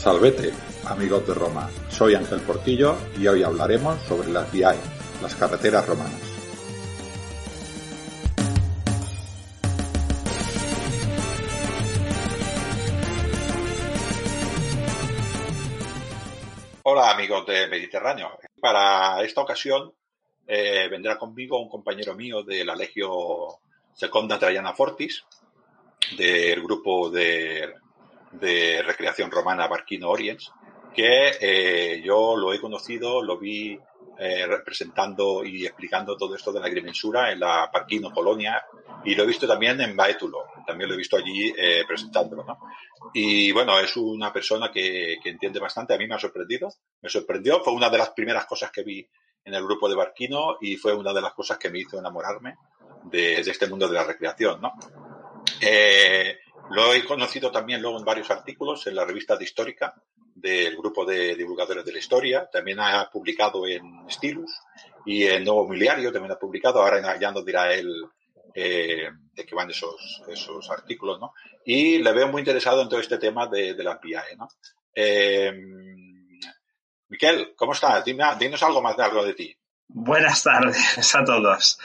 [0.00, 0.50] Salvete,
[0.86, 1.68] amigos de Roma.
[1.90, 4.78] Soy Ángel Portillo y hoy hablaremos sobre las viae,
[5.20, 6.18] las carreteras romanas.
[16.84, 18.38] Hola amigos de Mediterráneo.
[18.58, 19.92] Para esta ocasión
[20.46, 23.58] eh, vendrá conmigo un compañero mío de la Legio
[23.92, 25.26] Seconda Traiana Fortis,
[26.16, 27.79] del grupo de
[28.32, 30.50] de recreación romana Barquino Oriens,
[30.94, 33.78] que eh, yo lo he conocido, lo vi
[34.18, 38.62] eh, representando y explicando todo esto de la agrimensura en la Barquino Colonia
[39.04, 42.44] y lo he visto también en Baetulo, también lo he visto allí eh, presentándolo.
[42.44, 42.58] ¿no?
[43.14, 46.68] Y bueno, es una persona que, que, entiende bastante, a mí me ha sorprendido,
[47.00, 49.08] me sorprendió, fue una de las primeras cosas que vi
[49.44, 52.56] en el grupo de Barquino y fue una de las cosas que me hizo enamorarme
[53.04, 54.60] de, de este mundo de la recreación.
[54.60, 54.74] ¿no?
[55.60, 56.38] Eh,
[56.70, 59.94] lo he conocido también luego en varios artículos en la revista de Histórica
[60.34, 62.48] del grupo de divulgadores de la historia.
[62.50, 64.50] También ha publicado en Stilus
[65.04, 66.82] y en Nuevo Miliario también ha publicado.
[66.82, 67.92] Ahora ya nos dirá él
[68.54, 71.34] eh, de qué van esos, esos artículos, ¿no?
[71.64, 74.48] Y le veo muy interesado en todo este tema de, de las PIAE, ¿no?
[74.94, 75.52] Eh,
[77.08, 78.04] Miquel, ¿cómo estás?
[78.04, 79.56] Dime, dinos algo más de algo de ti.
[79.88, 81.78] Buenas tardes a todos.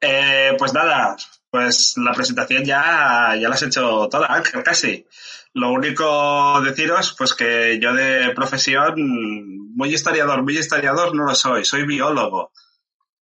[0.00, 1.16] Eh, pues nada,
[1.52, 5.06] pues la presentación ya, ya la has hecho toda, Ángel, casi.
[5.52, 8.94] Lo único deciros, pues que yo de profesión,
[9.76, 12.52] muy historiador, muy historiador no lo soy, soy biólogo.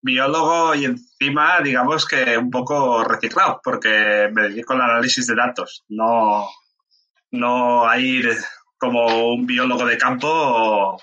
[0.00, 5.84] Biólogo y encima, digamos que un poco reciclado, porque me dedico al análisis de datos,
[5.88, 6.48] no,
[7.32, 8.30] no a ir
[8.78, 11.02] como un biólogo de campo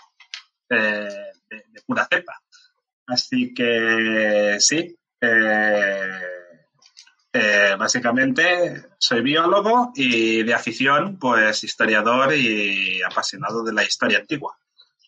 [0.69, 2.41] eh, de, de, pura cepa.
[3.05, 6.36] Así que sí, eh,
[7.39, 14.57] eh, básicamente soy biólogo y de afición, pues historiador y apasionado de la historia antigua.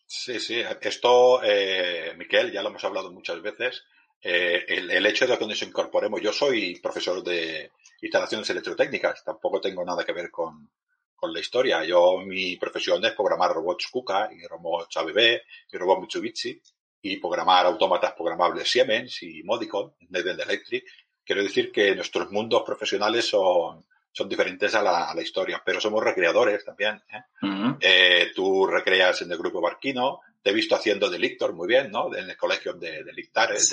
[0.06, 3.84] Sí, sí, esto, eh, Miquel, ya lo hemos hablado muchas veces.
[4.22, 9.86] Eh, el, hecho de que nos incorporemos, yo soy profesor de instalaciones electrotécnicas, tampoco tengo
[9.86, 10.70] nada que ver con,
[11.16, 11.84] con la historia.
[11.84, 15.42] Yo, mi profesión es programar robots KUKA y robots ABB
[15.72, 16.62] y robots Mitsubishi
[17.02, 20.86] y programar autómatas programables Siemens y Modicon, Neden Electric.
[21.30, 25.80] Quiero decir que nuestros mundos profesionales son, son diferentes a la, a la historia, pero
[25.80, 26.96] somos recreadores también.
[27.14, 27.22] ¿eh?
[27.44, 27.78] Uh -huh.
[27.82, 32.16] eh, tú recreas en el grupo Barquino, te he visto haciendo delictor muy bien, ¿no?
[32.16, 33.04] En el colegio de Sí.
[33.04, 33.70] delictores.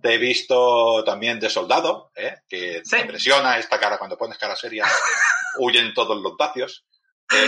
[0.00, 2.36] Te he visto también de soldado, ¿eh?
[2.48, 2.92] que Sí.
[2.92, 4.84] te impresiona esta cara cuando pones cara seria,
[5.58, 6.86] huyen todos los dacios.
[7.30, 7.46] Eh,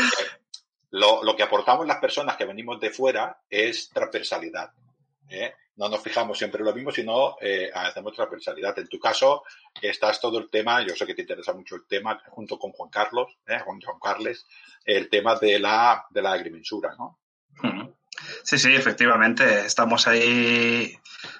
[0.90, 4.72] lo, lo que aportamos las personas que venimos de fuera es transversalidad.
[5.30, 5.54] ¿Eh?
[5.76, 8.78] No nos fijamos siempre en lo mismo, sino eh, hacemos transversalidad.
[8.78, 9.44] En tu caso,
[9.80, 12.90] estás todo el tema, yo sé que te interesa mucho el tema, junto con Juan
[12.90, 13.60] Carlos, ¿eh?
[13.64, 14.46] Juan, Juan Carles,
[14.84, 17.18] el tema de la, de la agrimensura, ¿no?
[18.42, 19.60] Sí, sí, efectivamente.
[19.66, 20.94] Estamos ahí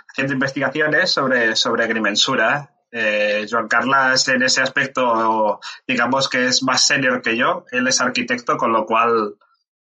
[0.09, 2.75] haciendo investigaciones sobre, sobre agrimensura.
[2.93, 7.65] Eh, Joan Carlas en ese aspecto, digamos que es más senior que yo.
[7.71, 9.37] Él es arquitecto, con lo cual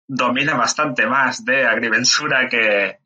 [0.08, 2.99] domina bastante más de agrimensura que,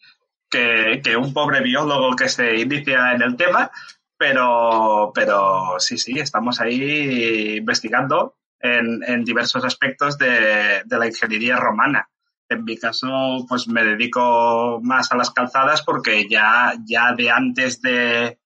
[0.54, 3.72] que, un pobre biólogo que se inicia en el tema.
[4.18, 11.58] Pero, pero sí, sí, estamos ahí investigando en, en diversos aspectos de, de la ingeniería
[11.58, 12.08] romana.
[12.48, 17.82] En mi caso, pues me dedico más a las calzadas porque ya, ya de antes
[17.82, 18.40] de,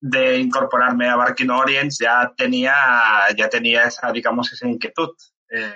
[0.00, 2.74] de incorporarme a Barquino Orients ya tenía,
[3.36, 5.10] ya tenía esa, digamos, esa inquietud.
[5.50, 5.72] Eh,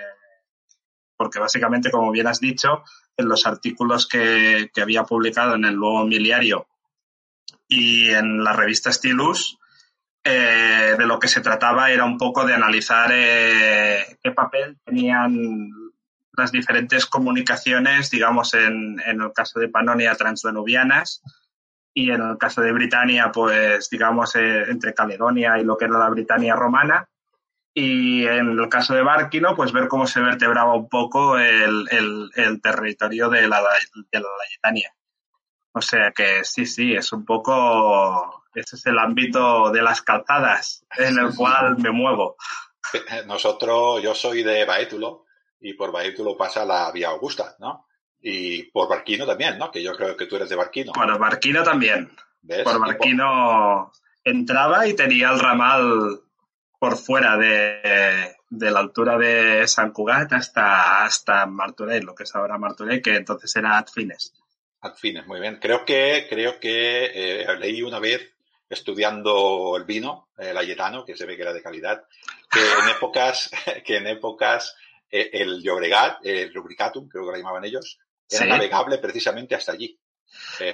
[1.15, 2.83] porque básicamente, como bien has dicho,
[3.17, 6.67] en los artículos que, que había publicado en el Nuevo Miliario
[7.67, 9.57] y en la revista Stilus,
[10.23, 15.69] eh, de lo que se trataba era un poco de analizar eh, qué papel tenían
[16.35, 21.21] las diferentes comunicaciones, digamos, en, en el caso de Panonia transdanubianas
[21.93, 25.99] y en el caso de Britania, pues, digamos, eh, entre Caledonia y lo que era
[25.99, 27.07] la Britania romana.
[27.73, 32.29] Y en el caso de Bárquino, pues ver cómo se vertebraba un poco el, el,
[32.35, 34.93] el territorio de la, de la Layetania.
[35.73, 40.85] O sea que sí, sí, es un poco, ese es el ámbito de las calzadas
[40.97, 42.35] en el cual me muevo.
[43.25, 45.25] Nosotros, yo soy de Baétulo
[45.59, 47.87] y por lo pasa la vía Augusta, ¿no?
[48.21, 49.71] Y por Barquino también, ¿no?
[49.71, 50.93] Que yo creo que tú eres de Barquino.
[50.93, 52.15] Por Barquino también.
[52.63, 53.91] Por Barquino
[54.23, 56.21] entraba y tenía el ramal
[56.83, 62.57] por fuera de, la altura de San Cugat hasta, hasta Martorell, lo que es ahora
[62.57, 64.33] Martorell, que entonces era Adfines.
[64.81, 65.59] Adfines, muy bien.
[65.61, 68.33] Creo que, creo que eh, leí una vez
[68.69, 72.03] estudiando el vino, el ayetano, que se ve que era de calidad,
[72.51, 73.49] que en épocas,
[73.85, 74.75] que en épocas
[75.09, 77.97] eh, el Llobregat, el Rubricatum, creo que lo llamaban ellos,
[78.29, 79.97] era navegable precisamente hasta allí.
[80.59, 80.71] Eh,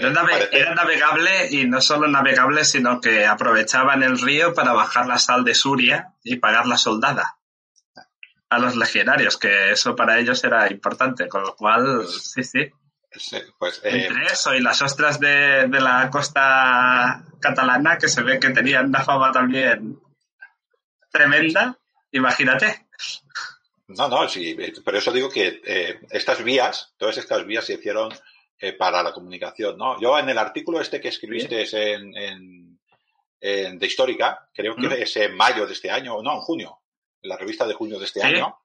[0.51, 5.43] era, navegable y no solo navegable, sino que aprovechaban el río para bajar la sal
[5.43, 7.37] de Suria y pagar la soldada
[8.49, 12.71] a los legionarios, que eso para ellos era importante, con lo cual, sí, sí.
[13.59, 18.39] pues, eh, Entre eso y las ostras de, de, la costa catalana, que se ve
[18.39, 19.99] que tenían una fama también
[21.11, 21.77] tremenda,
[22.11, 22.87] imagínate.
[23.89, 28.11] No, no, sí, por eso digo que eh, estas vías, todas estas vías se hicieron
[28.61, 29.97] eh, para la comunicación, ¿no?
[30.01, 32.79] Yo en el artículo este que escribiste en, en,
[33.39, 36.81] en, de Histórica, creo que es en mayo de este año, no, en junio,
[37.21, 38.57] en la revista de junio de este año,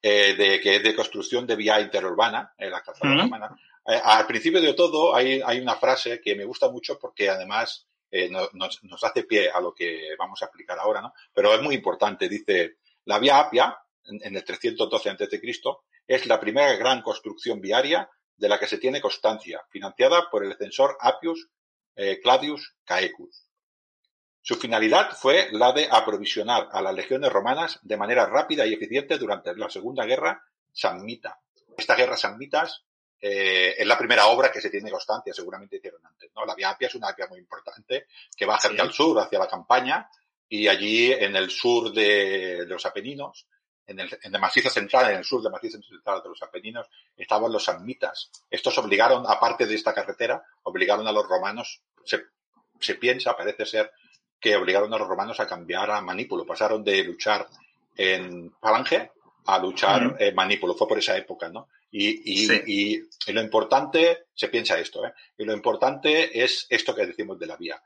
[0.00, 2.82] eh, de que es de construcción de vía interurbana, en la
[3.24, 3.56] urbana.
[3.84, 7.88] al principio de todo hay, hay una frase que me gusta mucho porque además
[8.52, 11.12] nos, nos hace pie a lo que vamos a explicar ahora, ¿no?
[11.32, 12.76] Pero es muy importante, dice,
[13.06, 15.40] la vía Apia, en el 312 a.C.,
[16.06, 20.56] es la primera gran construcción viaria de la que se tiene constancia, financiada por el
[20.56, 21.48] censor Appius
[21.96, 23.44] eh, Claudius Caecus.
[24.42, 29.16] Su finalidad fue la de aprovisionar a las legiones romanas de manera rápida y eficiente
[29.16, 30.42] durante la Segunda Guerra
[30.72, 31.40] Samnita.
[31.76, 32.84] Esta guerra Samnitas
[33.20, 36.30] eh, es la primera obra que se tiene constancia, seguramente hicieron antes.
[36.34, 36.44] ¿no?
[36.44, 38.06] La Vía Appia es una vía muy importante
[38.36, 40.10] que va hacia el sur, hacia la campaña,
[40.46, 43.46] y allí en el sur de los Apeninos
[43.86, 46.86] en el, en el macizo central, en el sur del macizo central de los Apeninos,
[47.16, 48.30] estaban los samnitas.
[48.50, 52.22] Estos obligaron, aparte de esta carretera, obligaron a los romanos, se,
[52.80, 53.92] se piensa, parece ser,
[54.40, 56.44] que obligaron a los romanos a cambiar a manípulo.
[56.44, 57.46] Pasaron de luchar
[57.96, 59.10] en falange
[59.46, 60.74] a luchar en manípulo.
[60.74, 61.68] Fue por esa época, ¿no?
[61.90, 65.12] Y, y, y, y, lo importante, se piensa esto, ¿eh?
[65.38, 67.80] Y lo importante es esto que decimos de la vía.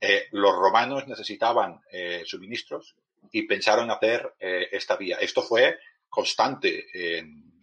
[0.00, 2.94] Eh, los romanos necesitaban eh, suministros
[3.32, 5.18] y pensaron hacer eh, esta vía.
[5.20, 5.78] Esto fue
[6.08, 7.60] constante en,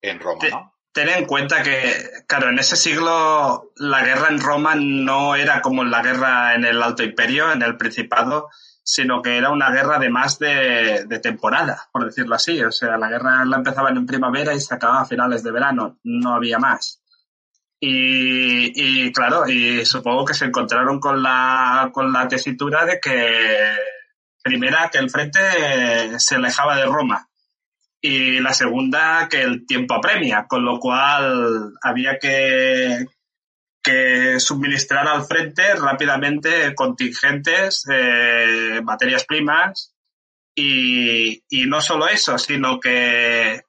[0.00, 0.76] en Roma, ¿no?
[0.96, 1.92] Ten en cuenta que,
[2.26, 6.82] claro, en ese siglo la guerra en Roma no era como la guerra en el
[6.82, 8.48] Alto Imperio, en el Principado,
[8.82, 12.62] sino que era una guerra de más de, de, temporada, por decirlo así.
[12.62, 15.98] O sea, la guerra la empezaban en primavera y se acababa a finales de verano,
[16.02, 17.02] no había más.
[17.78, 23.76] Y, y claro, y supongo que se encontraron con la, con la tesitura de que
[24.46, 25.40] primera, que el frente
[26.18, 27.28] se alejaba de Roma
[28.00, 33.06] y la segunda, que el tiempo apremia, con lo cual había que,
[33.82, 39.92] que suministrar al frente rápidamente contingentes, eh, materias primas
[40.54, 43.62] y, y, no solo eso, sino que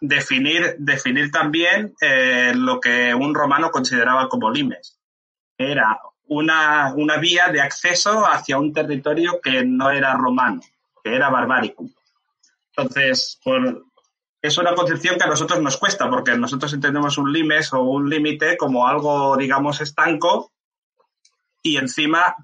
[0.00, 4.98] definir, definir también eh, lo que un romano consideraba como limes.
[5.58, 5.98] Era
[6.32, 10.60] una, una vía de acceso hacia un territorio que no era romano,
[11.02, 11.84] que era barbárico.
[12.74, 13.38] Entonces,
[14.40, 18.08] es una concepción que a nosotros nos cuesta, porque nosotros entendemos un limes o un
[18.08, 20.52] límite como algo, digamos, estanco
[21.62, 22.34] y encima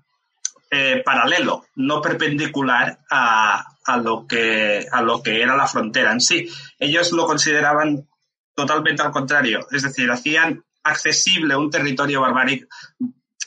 [0.70, 6.20] eh, paralelo, no perpendicular a, a, lo que, a lo que era la frontera en
[6.20, 6.48] sí.
[6.78, 8.06] Ellos lo consideraban
[8.54, 12.68] totalmente al contrario, es decir, hacían accesible un territorio barbárico,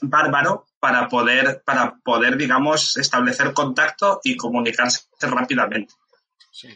[0.01, 5.93] bárbaro para poder, para poder, digamos, establecer contacto y comunicarse rápidamente.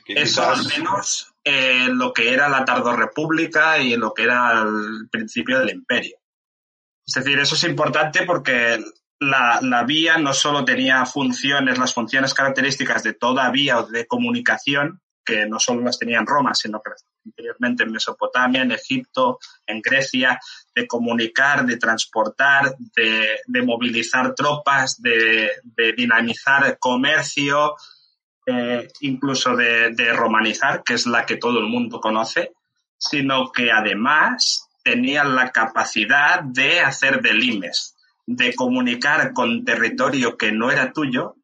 [0.08, 5.60] Eso al menos eh, lo que era la tardorrepública y lo que era el principio
[5.60, 6.18] del imperio.
[7.06, 8.84] Es decir, eso es importante porque
[9.20, 14.08] la, la, vía no solo tenía funciones, las funciones características de toda vía o de
[14.08, 16.92] comunicación, que no solo las tenía en Roma, sino que
[17.26, 20.40] anteriormente en Mesopotamia, en Egipto, en Grecia,
[20.76, 27.76] de comunicar, de transportar, de, de movilizar tropas, de, de dinamizar comercio,
[28.46, 32.52] eh, incluso de, de romanizar, que es la que todo el mundo conoce,
[32.98, 37.96] sino que además tenían la capacidad de hacer delimes,
[38.28, 41.36] de comunicar con territorio que no era tuyo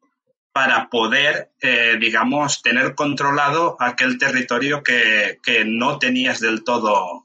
[0.52, 7.24] para poder, eh, digamos, tener controlado aquel territorio que, que, no tenías del todo.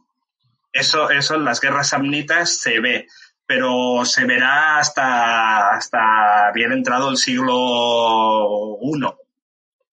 [0.72, 3.08] Eso, eso en las guerras samnitas se ve,
[3.46, 9.02] pero se verá hasta, hasta bien entrado el siglo I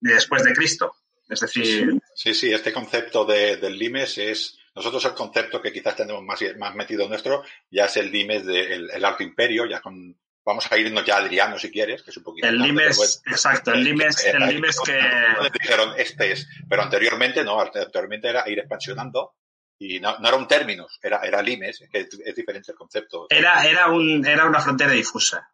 [0.01, 0.97] después de Cristo.
[1.29, 1.99] Es decir...
[2.15, 4.59] Sí, sí, este concepto de, del limes es...
[4.75, 8.91] Nosotros el concepto que quizás tenemos más, más metido nuestro ya es el limes del
[8.91, 10.17] el Alto Imperio, ya con...
[10.45, 12.47] Vamos a irnos ya a Adriano si quieres, que es un poquito...
[12.47, 15.01] El limes, exacto, el limes, el limes que...
[15.59, 19.33] Dijeron, este es, pero anteriormente no, anteriormente era ir expansionando
[19.79, 23.27] y no, no era un término, era, era limes, que es, es, diferente el concepto.
[23.29, 25.51] Era, era, un, era una frontera difusa.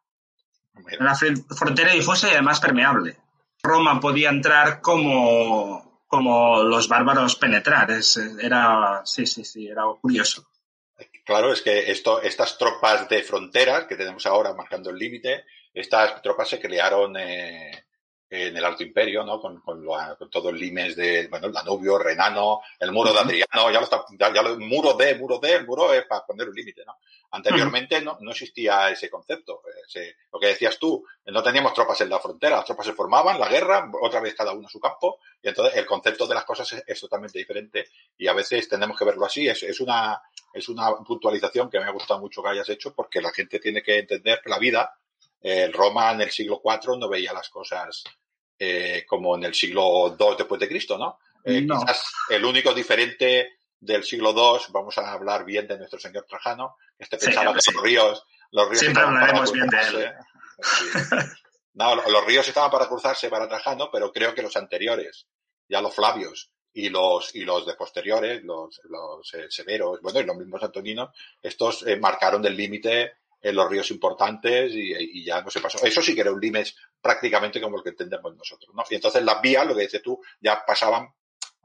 [0.99, 3.17] Una frontera difusa y además permeable.
[3.63, 7.91] Roma podía entrar como, como los bárbaros penetrar.
[7.91, 10.47] Es, era, sí, sí, sí, era curioso.
[11.25, 16.21] Claro, es que esto, estas tropas de fronteras que tenemos ahora marcando el límite, estas
[16.23, 17.85] tropas se crearon eh,
[18.31, 19.41] en el Alto Imperio, ¿no?
[19.41, 23.19] Con, con, lo, con todo el limes de, bueno, el Danubio, Renano, el muro de
[23.19, 26.25] Adriano, ya lo está, ya, ya lo, muro de, muro de, el muro es para
[26.25, 26.99] poner un límite, ¿no?
[27.33, 29.63] Anteriormente no, no existía ese concepto.
[29.87, 33.39] Ese, lo que decías tú, no teníamos tropas en la frontera, las tropas se formaban,
[33.39, 36.45] la guerra, otra vez cada uno a su campo, y entonces el concepto de las
[36.45, 39.49] cosas es, es totalmente diferente y a veces tenemos que verlo así.
[39.49, 40.21] Es, es una,
[40.53, 43.83] es una puntualización que me ha gustado mucho que hayas hecho porque la gente tiene
[43.83, 45.00] que entender que la vida,
[45.43, 48.05] eh, Roma en el siglo IV no veía las cosas
[48.59, 51.19] eh, como en el siglo II después de Cristo, ¿no?
[51.45, 51.81] Eh, no.
[51.81, 56.77] Quizás el único diferente del siglo II, vamos a hablar bien de nuestro señor Trajano,
[56.99, 60.13] este pensaba sí, que los ríos, los ríos Siempre hablaremos bien de él.
[60.63, 61.17] Sí.
[61.75, 65.27] No, los ríos estaban para cruzarse para Trajano, pero creo que los anteriores,
[65.69, 70.25] ya los Flavios y los y los de posteriores, los, los eh, severos, bueno, y
[70.25, 75.51] los mismos antoninos, estos eh, marcaron del límite en los ríos importantes y, ya no
[75.51, 75.85] se pasó.
[75.85, 78.85] Eso sí que era un límite prácticamente como el que entendemos nosotros, ¿no?
[78.91, 81.09] Y entonces las vías, lo que dices tú, ya pasaban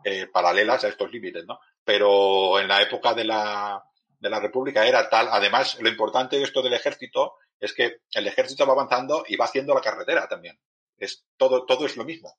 [0.03, 1.59] eh, paralelas a estos límites, ¿no?
[1.83, 3.83] Pero en la época de la,
[4.19, 8.27] de la República era tal, además, lo importante de esto del ejército es que el
[8.27, 10.59] ejército va avanzando y va haciendo la carretera también.
[10.97, 12.37] Es todo, todo es lo mismo.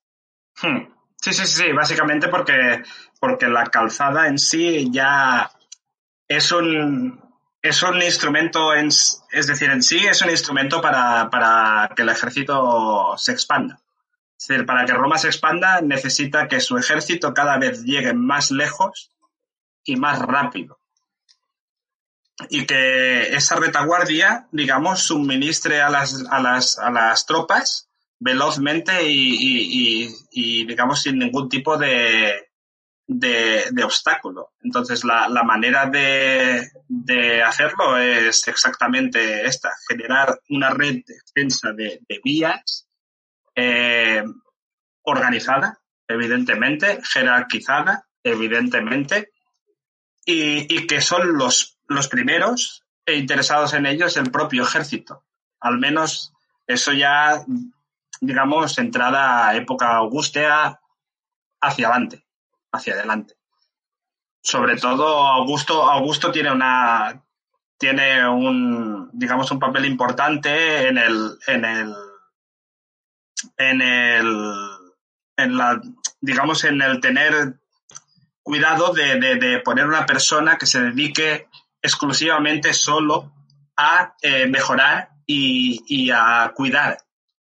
[0.61, 0.93] Hmm.
[1.19, 2.83] Sí, sí, sí, básicamente porque,
[3.19, 5.51] porque la calzada en sí ya
[6.27, 7.26] es un,
[7.67, 12.09] es un instrumento, en, es decir, en sí es un instrumento para, para que el
[12.09, 13.79] ejército se expanda.
[14.39, 18.51] Es decir, para que Roma se expanda necesita que su ejército cada vez llegue más
[18.51, 19.11] lejos
[19.83, 20.79] y más rápido.
[22.49, 30.65] Y que esa retaguardia, digamos, suministre a las, a las, a las tropas velozmente y,
[30.65, 32.46] digamos, sin ningún tipo de,
[33.07, 34.51] de, obstáculo.
[34.61, 42.01] Entonces, la, la manera de, de, hacerlo es exactamente esta, generar una red extensa de,
[42.07, 42.87] de vías
[43.55, 44.23] eh,
[45.03, 49.31] organizada, evidentemente, jerarquizada, evidentemente,
[50.25, 55.23] y, y que son los, los primeros e interesados en ellos el propio ejército.
[55.61, 56.33] Al menos
[56.67, 57.41] eso ya,
[58.19, 60.81] digamos, entrada a época augustea
[61.61, 62.26] hacia adelante
[62.71, 63.35] hacia adelante.
[64.41, 67.23] Sobre todo Augusto, Augusto tiene una
[67.77, 71.95] tiene un digamos un papel importante en el en el
[73.57, 74.69] en el
[75.37, 75.81] en la
[76.19, 77.59] digamos en el tener
[78.41, 81.49] cuidado de, de, de poner una persona que se dedique
[81.81, 83.33] exclusivamente solo
[83.75, 86.97] a eh, mejorar y, y, a cuidar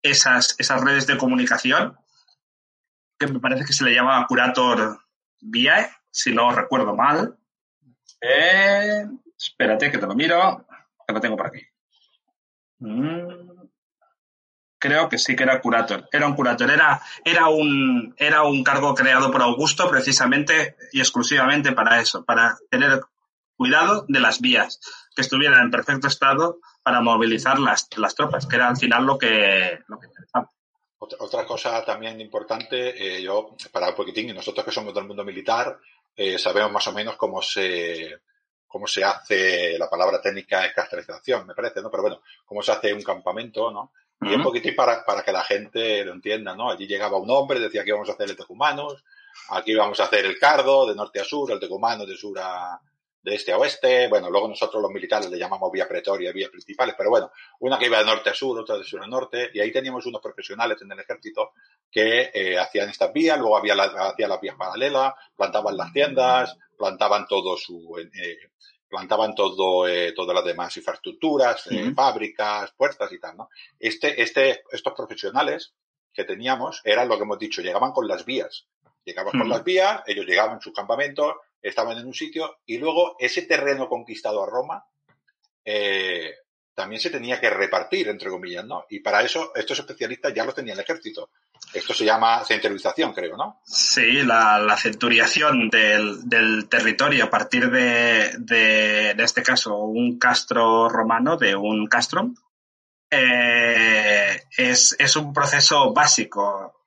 [0.02, 1.98] esas, esas redes de comunicación,
[3.18, 4.98] que me parece que se le llama curator
[5.40, 7.36] VIAE, si no recuerdo mal.
[8.20, 9.04] Eh,
[9.36, 10.66] espérate que te lo miro,
[11.06, 11.60] que lo tengo por aquí.
[12.78, 13.66] Mm,
[14.78, 16.08] creo que sí que era curator.
[16.12, 21.72] Era un curator, era, era, un, era un cargo creado por Augusto precisamente y exclusivamente
[21.72, 23.00] para eso, para tener
[23.56, 24.80] cuidado de las vías,
[25.14, 29.18] que estuvieran en perfecto estado para movilizar las, las tropas, que era al final lo
[29.18, 30.50] que, lo que interesaba.
[30.98, 35.24] Otra, cosa también importante, eh, yo, para un poquitín, y nosotros que somos del mundo
[35.24, 35.78] militar,
[36.16, 38.20] eh, sabemos más o menos cómo se,
[38.66, 41.90] cómo se hace, la palabra técnica es castralización, me parece, ¿no?
[41.90, 43.92] Pero bueno, cómo se hace un campamento, ¿no?
[44.22, 44.36] Y uh -huh.
[44.36, 46.70] un poquitín para, para que la gente lo entienda, ¿no?
[46.70, 49.04] Allí llegaba un hombre, decía que íbamos a hacer el tecumanos,
[49.50, 52.80] aquí vamos a hacer el cardo, de norte a sur, el tecumano de sur a,
[53.26, 54.06] de este a oeste.
[54.06, 57.86] Bueno, luego nosotros los militares le llamamos vía pretoria, vías principales, pero bueno, una que
[57.86, 60.80] iba de norte a sur, otra de sur a norte, y ahí teníamos unos profesionales
[60.80, 61.50] en el ejército
[61.90, 66.56] que eh, hacían estas vías, luego había la, hacían las vías paralelas, plantaban las tiendas,
[66.78, 68.38] plantaban todo su, eh,
[68.88, 71.94] plantaban todo, eh, todas las demás infraestructuras, uh -huh.
[71.96, 73.48] fábricas, puertas y tal, ¿no?
[73.80, 75.74] Este, este, estos profesionales
[76.12, 78.68] que teníamos eran lo que hemos dicho, llegaban con las vías.
[79.04, 79.40] Llegaban uh -huh.
[79.40, 81.34] con las vías, ellos llegaban en sus campamentos,
[81.68, 84.84] estaban en un sitio y luego ese terreno conquistado a Roma
[85.64, 86.32] eh,
[86.74, 88.84] también se tenía que repartir, entre comillas, ¿no?
[88.90, 91.30] Y para eso estos especialistas ya los tenía el ejército.
[91.72, 93.62] Esto se llama centralización, creo, ¿no?
[93.64, 101.38] Sí, la, centuriación del, territorio a partir de, de, en este caso, un castro romano,
[101.38, 102.36] de un castrum,
[103.10, 106.84] eh, es, es, un proceso básico.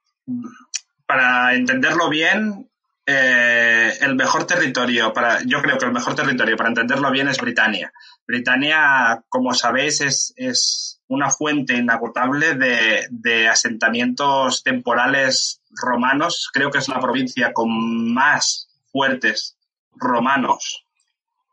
[1.08, 2.69] Para entenderlo bien,
[3.12, 7.40] eh, el mejor territorio para, yo creo que el mejor territorio para entenderlo bien es
[7.40, 7.92] Britania.
[8.28, 16.52] Britania, como sabéis, es, es una fuente inagotable de, de, asentamientos temporales romanos.
[16.54, 19.58] Creo que es la provincia con más fuertes
[19.96, 20.86] romanos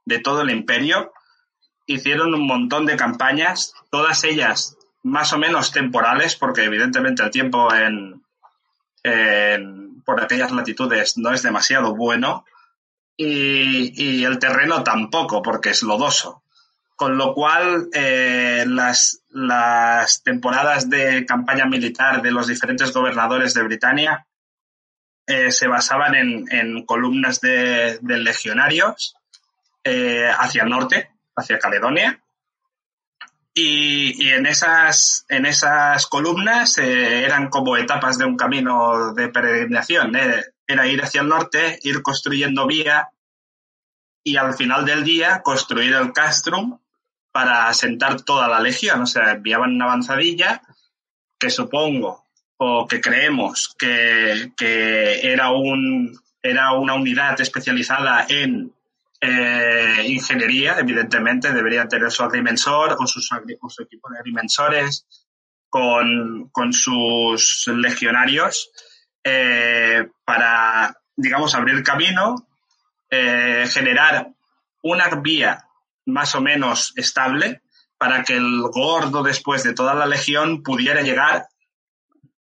[0.04, 1.10] de todo el imperio.
[1.86, 7.72] Hicieron un montón de campañas, todas ellas más o menos temporales, porque evidentemente el tiempo
[7.72, 8.22] en,
[9.02, 12.46] en por aquellas latitudes no es demasiado bueno
[13.16, 16.42] y, el terreno tampoco, porque es lodoso.
[16.94, 23.62] Con lo cual, eh, las, las temporadas de campaña militar de los diferentes gobernadores de
[23.62, 24.26] Britania
[25.26, 29.16] eh, se basaban en, en columnas de, de legionarios
[29.84, 32.22] eh, hacia el norte, hacia Caledonia.
[33.58, 40.14] Y, en, esas, en esas columnas eh, eran como etapas de un camino de peregrinación.
[40.14, 40.44] Eh.
[40.66, 43.08] Era ir hacia el norte, ir construyendo vía
[44.22, 46.78] y al final del día construir el castrum
[47.32, 49.00] para asentar toda la legión.
[49.00, 50.60] O sea, enviaban una avanzadilla
[51.38, 52.26] que supongo
[52.58, 58.70] o que creemos que, que era, un, era una unidad especializada en
[59.20, 63.30] eh, ingeniería, evidentemente, debería tener su agrimensor o, sus,
[63.60, 65.06] o su equipo de agrimensores
[65.68, 68.70] con, con sus legionarios
[69.24, 72.48] eh, para, digamos, abrir camino,
[73.10, 74.32] eh, generar
[74.82, 75.64] una vía
[76.06, 77.62] más o menos estable
[77.98, 81.48] para que el gordo después de toda la legión pudiera llegar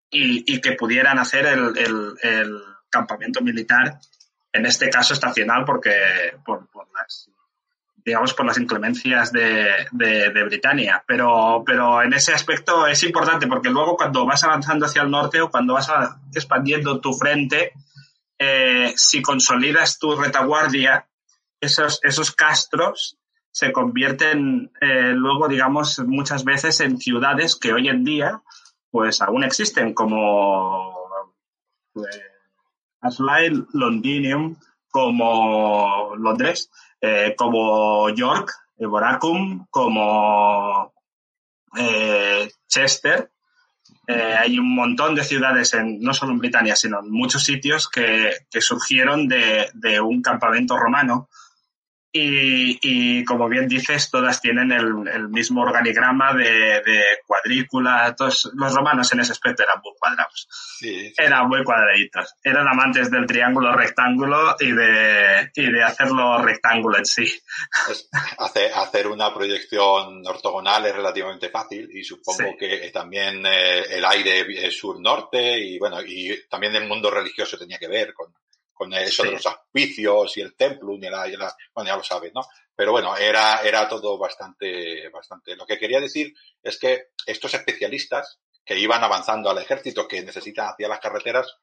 [0.09, 3.99] y, que pudieran hacer el, el, campamento militar,
[4.53, 5.91] en este caso estacional, porque
[6.45, 7.29] por, las
[8.05, 11.03] digamos por las inclemencias de, de, Britania.
[11.07, 15.41] Pero, pero en ese aspecto es importante porque luego cuando vas avanzando hacia el norte
[15.41, 15.89] o cuando vas
[16.33, 17.71] expandiendo tu frente,
[18.37, 21.07] eh, si consolidas tu retaguardia,
[21.61, 23.17] esos, esos castros
[23.51, 28.41] se convierten eh, luego, digamos, muchas veces en ciudades que hoy en día,
[28.91, 31.07] pues aún existen, como
[31.93, 32.19] pues,
[33.03, 34.55] Asline, Londinium,
[34.89, 36.69] como Londres,
[37.01, 40.93] eh, como York, Boracum, como
[41.77, 43.31] eh, Chester.
[44.07, 47.89] Eh, hay un montón de ciudades, en, no solo en Britania, sino en muchos sitios
[47.89, 51.29] que, que surgieron de, de un campamento romano
[52.15, 58.13] y, y, como bien dices, todas tienen el, el mismo organigrama de, de, cuadrícula.
[58.15, 60.47] Todos los romanos en ese aspecto eran muy cuadrados.
[60.77, 61.15] Sí, sí.
[61.17, 62.35] Eran muy cuadraditos.
[62.43, 67.25] Eran amantes del triángulo rectángulo y de, y de hacerlo rectángulo en sí.
[67.87, 72.57] Pues hacer, hacer una proyección ortogonal es relativamente fácil y supongo sí.
[72.59, 77.87] que también eh, el aire sur-norte y bueno, y también el mundo religioso tenía que
[77.87, 78.31] ver con,
[78.83, 79.29] con eso sí.
[79.29, 82.41] de los auspicios y el templum y la, y la, bueno, ya lo sabes, ¿no?
[82.75, 85.55] Pero bueno, era, era todo bastante, bastante.
[85.55, 90.69] Lo que quería decir es que estos especialistas que iban avanzando al ejército, que necesitan
[90.69, 91.57] hacia las carreteras,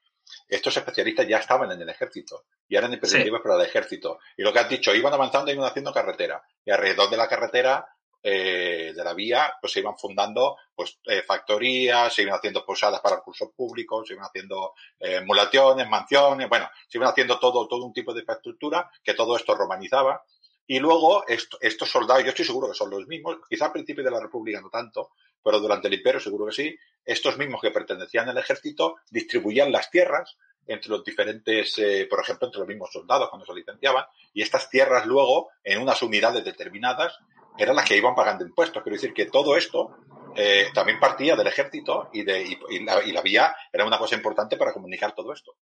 [0.48, 3.48] estos especialistas ya estaban en el ejército y eran imprescindibles sí.
[3.48, 4.18] para el ejército.
[4.36, 6.42] Y lo que has dicho, iban avanzando y iban haciendo carretera.
[6.64, 7.86] Y alrededor de la carretera
[8.22, 13.00] eh, de la vía, pues se iban fundando pues eh, factorías, se iban haciendo posadas
[13.00, 17.84] para recursos públicos, se iban haciendo eh, mulaciones, mansiones, bueno, se iban haciendo todo, todo
[17.84, 20.22] un tipo de infraestructura que todo esto romanizaba.
[20.66, 24.04] Y luego esto, estos soldados, yo estoy seguro que son los mismos, quizá al principio
[24.04, 25.10] de la República no tanto,
[25.42, 29.90] pero durante el imperio seguro que sí, estos mismos que pertenecían al ejército distribuían las
[29.90, 34.42] tierras entre los diferentes, eh, por ejemplo, entre los mismos soldados cuando se licenciaban, y
[34.42, 37.18] estas tierras luego, en unas unidades determinadas,
[37.58, 38.82] eran las que iban pagando impuestos.
[38.82, 39.96] Quiero decir que todo esto
[40.36, 44.72] eh, también partía del ejército y, de, y, la, vía era una cosa importante para
[44.72, 45.56] comunicar todo esto.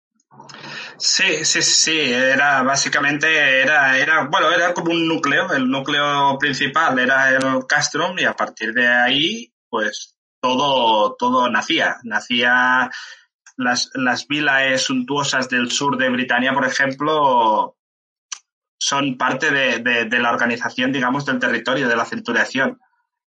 [0.98, 7.00] Sí, sí, sí, era básicamente, era, era, bueno, era como un núcleo, el núcleo principal
[7.00, 12.90] era el castrum y a partir de ahí, pues todo, todo nacía, nacía
[13.58, 17.76] las, las vilas suntuosas del sur de Britania, por ejemplo,
[18.80, 22.80] son parte de, de, la organización, digamos, del territorio, de la centuriación,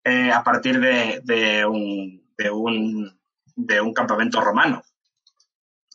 [0.04, 3.20] eh, a partir de, de, un, de, un,
[3.56, 4.84] de un campamento romano.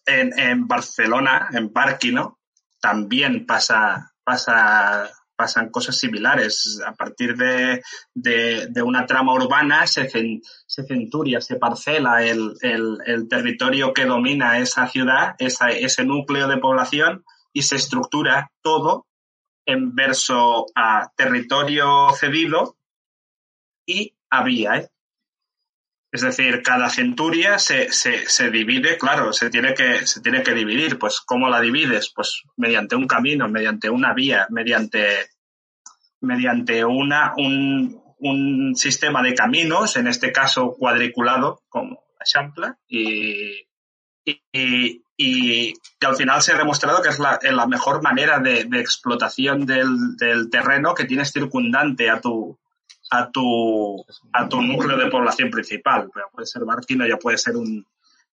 [0.04, 2.40] En, Barcelona, en Barquino,
[2.80, 5.08] también pasa, pasa
[5.42, 6.80] pasan cosas similares.
[6.86, 7.82] A partir de,
[8.14, 10.08] de, una trama urbana se,
[10.72, 17.26] se centuria, se parcela el, el, territorio que domina esa ciudad, ese núcleo de población
[17.52, 19.06] y se estructura todo
[19.66, 22.78] en verso a territorio cedido
[23.84, 24.76] y a vía.
[24.78, 24.88] ¿eh?
[26.10, 30.54] Es decir, cada centuria se, se, se, divide, claro, se tiene, que, se tiene que
[30.54, 30.98] dividir.
[30.98, 32.10] Pues, ¿cómo la divides?
[32.14, 35.28] Pues mediante un camino, mediante una vía, mediante,
[36.22, 43.66] mediante una, un, un sistema de caminos, en este caso cuadriculado, como la champla, y,
[44.24, 48.64] y, y, que al final se ha demostrado que es la, la mejor manera de,
[48.64, 52.56] de explotación del, del, terreno que tienes circundante a tu,
[53.10, 56.08] a tu, a tu núcleo de población principal.
[56.14, 57.84] Ya puede ser Barquino, ya puede ser un,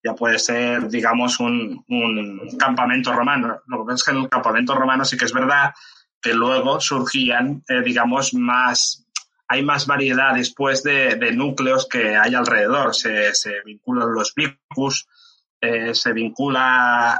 [0.04, 3.62] ya puede ser, digamos, un, un campamento romano.
[3.65, 5.73] Lo que pasa es que en el campamento romano sí que es verdad
[6.21, 9.06] que luego surgían, eh, digamos, más,
[9.51, 12.93] hay más variedad después de, núcleos que hay alrededor.
[12.93, 13.33] Se,
[13.65, 15.07] vinculan los vicus,
[15.59, 17.19] eh, se vincula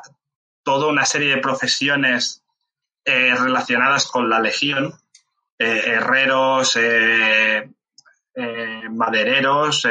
[0.64, 2.44] toda una serie de profesiones
[3.04, 4.94] eh, relacionadas con la legión,
[5.58, 7.68] eh, herreros, eh,
[8.92, 9.88] madereros,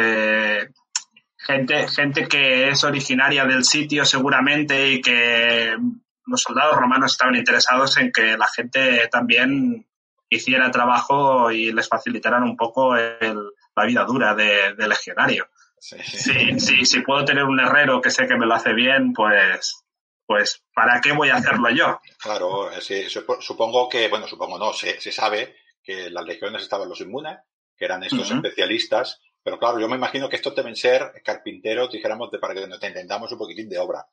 [1.37, 5.77] gente, gente que es originaria del sitio seguramente y que
[6.24, 9.88] los soldados romanos estaban interesados en que la gente también
[10.29, 13.38] hiciera trabajo y les facilitaran un poco el,
[13.75, 15.49] la vida dura de, de legionario.
[15.79, 15.97] Sí.
[16.03, 19.85] Sí, sí, si puedo tener un herrero que sé que me lo hace bien, pues,
[20.27, 22.01] pues ¿para qué voy a hacerlo yo?
[22.21, 27.01] Claro, sí, supongo que, bueno, supongo no, se, se sabe que las legiones estaban los
[27.01, 27.38] inmunes,
[27.77, 28.37] que eran estos uh -huh.
[28.37, 32.67] especialistas, pero claro, yo me imagino que estos deben ser carpinteros, dijéramos, de, para que
[32.67, 34.05] nos entendamos un poquitín de obra.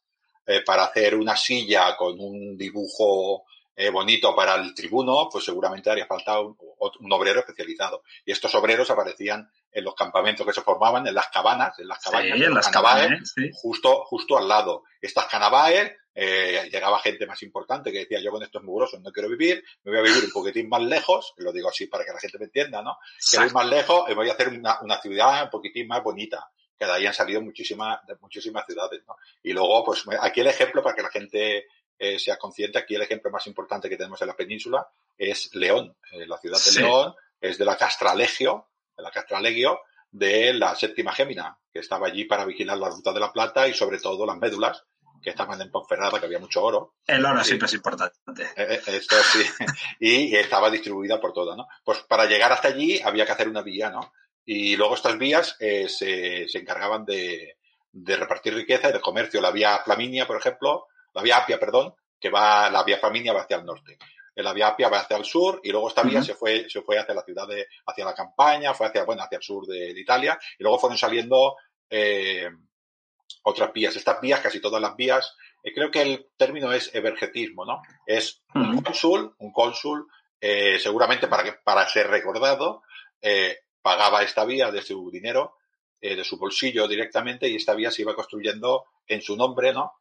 [0.48, 5.90] Eh, para hacer una silla con un dibujo eh, bonito para el tribuno, pues seguramente
[5.90, 6.56] haría falta un,
[7.00, 8.04] un, obrero especializado.
[8.26, 12.00] Y estos obreros aparecían en los campamentos que se formaban, en las cabanas, en las
[12.00, 13.50] cabañas, sí, en, las canabaes, sí.
[13.54, 14.84] justo, justo al lado.
[15.02, 19.28] Estas canabaes, eh, llegaba gente más importante que decía, yo con estos mugrosos no quiero
[19.28, 22.20] vivir, me voy a vivir un poquitín más lejos, lo digo así para que la
[22.20, 22.98] gente me entienda, ¿no?
[23.30, 26.50] Quiero ir más lejos y voy a hacer una, una ciudad un poquitín más bonita
[26.78, 29.16] que de ahí han salido muchísimas, muchísimas ciudades, ¿no?
[29.44, 33.02] Y luego, pues aquí el ejemplo para que la gente eh, sea consciente, aquí el
[33.02, 35.96] ejemplo más importante que tenemos en la península es León.
[36.12, 36.80] Eh, la ciudad de sí.
[36.82, 39.80] León es de la Castralegio, de la Castralegio
[40.12, 43.74] de la séptima Gémina, que estaba allí para vigilar la ruta de la plata y
[43.74, 44.82] sobre todo las médulas,
[45.22, 46.96] que estaban en Ponferrada, que había mucho oro.
[47.06, 48.18] El oro siempre es importante.
[48.56, 49.44] Eh, esto sí.
[50.00, 51.68] y estaba distribuida por toda, ¿no?
[51.84, 54.14] Pues para llegar hasta allí había que hacer una vía, ¿no?
[54.46, 57.58] Y luego estas vías eh, se, se, encargaban de,
[57.92, 59.42] de, repartir riqueza y de comercio.
[59.42, 63.42] La vía Flaminia, por ejemplo, la vía Apia, perdón, que va, la vía Flaminia va
[63.42, 63.98] hacia el norte.
[64.36, 66.26] La vía Apia va hacia el sur y luego esta vía uh -huh.
[66.26, 69.38] se fue, se fue hacia la ciudad de, hacia la campaña, fue hacia, bueno, hacia
[69.38, 71.56] el sur de, de Italia y luego fueron saliendo,
[71.90, 72.50] eh,
[73.44, 73.96] otras vías.
[73.96, 77.82] Estas vías, casi todas las vías, eh, creo que el término es evergetismo, ¿no?
[78.06, 80.08] Es un cónsul, un cónsul,
[80.42, 82.84] eh, seguramente para que, para ser recordado,
[83.22, 85.58] eh, pagaba esta vía de su dinero,
[86.02, 89.94] de su bolsillo directamente, y esta vía se iba construyendo en su nombre, ¿no?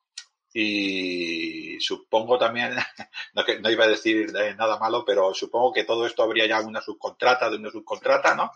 [0.57, 2.77] Y supongo también,
[3.35, 6.61] no, que, no iba a decir nada malo, pero supongo que todo esto habría ya
[6.61, 8.53] una subcontrata de una subcontrata, ¿no?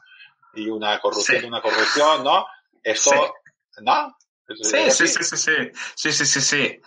[0.54, 1.46] Y una corrupción sí.
[1.46, 2.46] una corrupción, ¿no?
[2.82, 3.82] Esto, sí.
[3.82, 4.16] ¿no?
[4.48, 5.52] Sí, sí, sí, sí, sí,
[5.94, 6.80] sí, sí, sí, sí.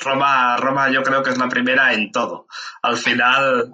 [0.00, 2.46] Roma, Roma yo creo que es la primera en todo.
[2.82, 3.72] Al final,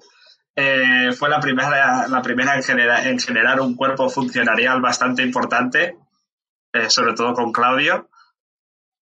[0.56, 5.98] eh, fue la primera, la primera en, genera, en, generar un cuerpo funcionarial bastante importante,
[6.72, 8.08] eh, sobre todo con Claudio.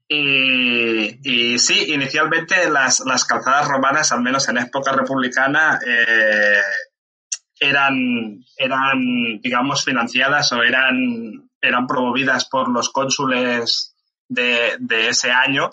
[0.09, 6.61] Y, y sí, inicialmente las, las, calzadas romanas, al menos en época republicana, eh,
[7.59, 13.95] eran, eran, digamos, financiadas o eran, eran promovidas por los cónsules
[14.29, 15.71] de, de ese año.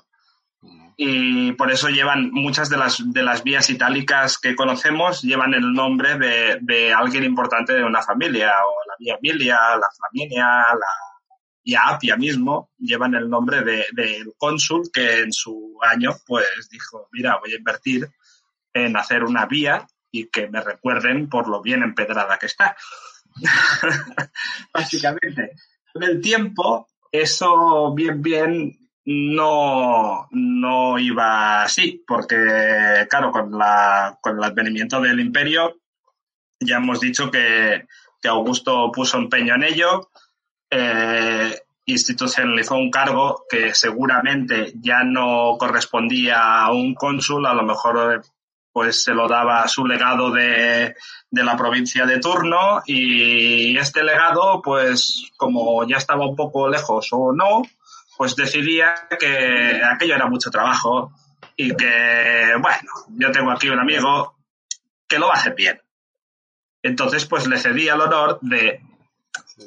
[1.02, 5.72] Y por eso llevan muchas de las, de las vías itálicas que conocemos llevan el
[5.72, 11.09] nombre de, de alguien importante de una familia, o la vía Emilia, la Flaminia, la
[11.64, 16.70] vía Apia mismo, llevan el nombre del de, de cónsul que en su año pues
[16.70, 18.10] dijo, mira, voy a invertir
[18.74, 22.76] en hacer una vía y que me recuerden por lo bien empedrada que está.
[24.74, 25.54] Básicamente.
[25.94, 34.38] Con el tiempo, eso bien, bien no, no iba así, porque, claro, con, la, con
[34.38, 35.80] el advenimiento del imperio,
[36.60, 37.88] ya hemos dicho que,
[38.22, 40.09] que Augusto puso empeño en ello,
[40.70, 48.22] eh, institucionalizó un cargo que seguramente ya no correspondía a un cónsul, a lo mejor
[48.72, 50.96] pues se lo daba su legado de,
[51.32, 57.10] de la provincia de turno y este legado, pues como ya estaba un poco lejos
[57.12, 57.64] o no,
[58.18, 61.14] pues decidía que aquello era mucho trabajo
[61.56, 64.36] y que, bueno, yo tengo aquí un amigo
[65.08, 65.82] que lo va a hacer bien.
[66.82, 68.82] Entonces, pues le cedía el honor de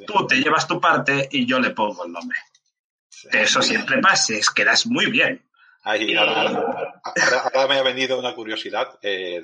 [0.07, 2.39] tú te llevas tu parte y yo le pongo el nombre.
[3.31, 5.45] Que eso siempre pase, es que das muy bien.
[5.85, 9.43] ahora, me ha venido una curiosidad eh,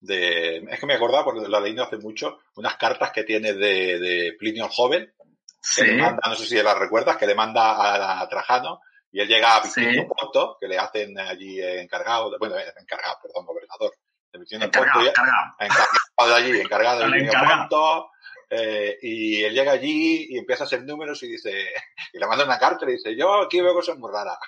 [0.00, 3.52] de, Es que me acordaba, porque la leí no hace mucho, unas cartas que tiene
[3.52, 5.12] de, Plinio el Joven.
[5.74, 9.62] Que no sé si las recuerdas, que le manda a, Trajano y él llega a
[9.62, 13.92] Plinio Ponto, que le hacen allí encargado, bueno, encargado, perdón, gobernador.
[14.32, 15.54] De encargado, encargado.
[15.58, 18.10] encargado de allí, encargado de Ponto
[18.50, 21.50] eh, y él llega allí y empieza a hacer números y dice,
[22.12, 24.38] y le manda una carta y le dice, yo aquí veo cosas muy raras.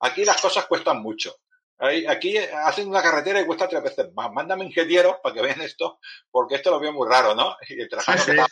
[0.00, 1.34] Aquí las cosas cuestan mucho.
[1.78, 4.32] Aquí hacen una carretera y cuesta tres veces más.
[4.32, 5.98] Mándame ingenieros para que vean esto,
[6.30, 7.54] porque esto lo veo muy raro, ¿no?
[7.68, 8.48] Y el trabajador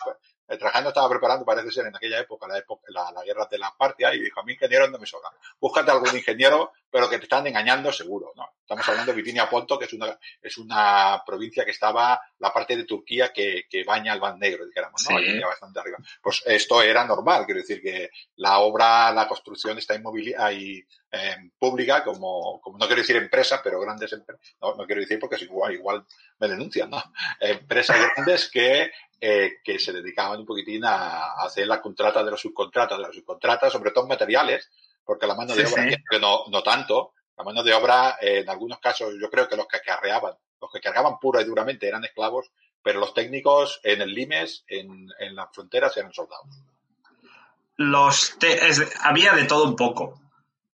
[0.46, 3.72] el Trajano estaba preparando, parece ser, en aquella época, la, época, la, guerra de las
[3.72, 5.32] partias, y dijo, a mí ingenieros no me sobran.
[5.58, 8.50] Búscate algún ingeniero, pero que te están engañando seguro, ¿no?
[8.60, 12.76] Estamos hablando de Bitinia Ponto, que es una, es una provincia que estaba, la parte
[12.76, 15.48] de Turquía que, que baña el Mar Negro, dijéramos, ¿no?
[15.48, 15.98] bastante arriba.
[16.22, 21.50] Pues esto era normal, quiero decir que la obra, la construcción está inmobiliaria y eh,
[21.58, 25.34] pública, como, como no quiero decir empresas, pero grandes empresas, no, no quiero decir porque
[25.34, 26.06] es igual, igual
[26.38, 27.02] me denuncian, ¿no?
[27.40, 28.92] Empresas grandes que
[29.26, 33.14] eh, que se dedicaban un poquitín a, hacer la contrata de los subcontratas, de las
[33.14, 34.70] subcontratas, sobre todo materiales,
[35.04, 35.86] porque la mano de obra,
[36.20, 39.66] no, no tanto, la mano de obra, eh, en algunos casos, yo creo que los
[39.66, 42.50] que carreaban, los que cargaban pura y duramente eran esclavos,
[42.82, 46.46] pero los técnicos en el Limes, en, en las fronteras, eran soldados.
[47.76, 48.36] Los
[49.02, 50.20] había de todo un poco.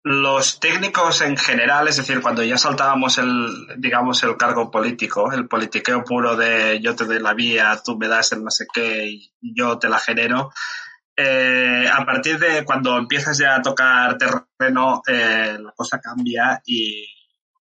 [0.02, 5.48] Los técnicos en general, es decir, cuando ya saltábamos el, digamos, el cargo político, el
[5.48, 9.06] politiqueo puro de yo te doy la vía, tú me das el no sé qué
[9.06, 10.50] y yo te la genero,
[11.20, 17.04] eh, a partir de cuando empiezas ya a tocar terreno, eh, la cosa cambia y,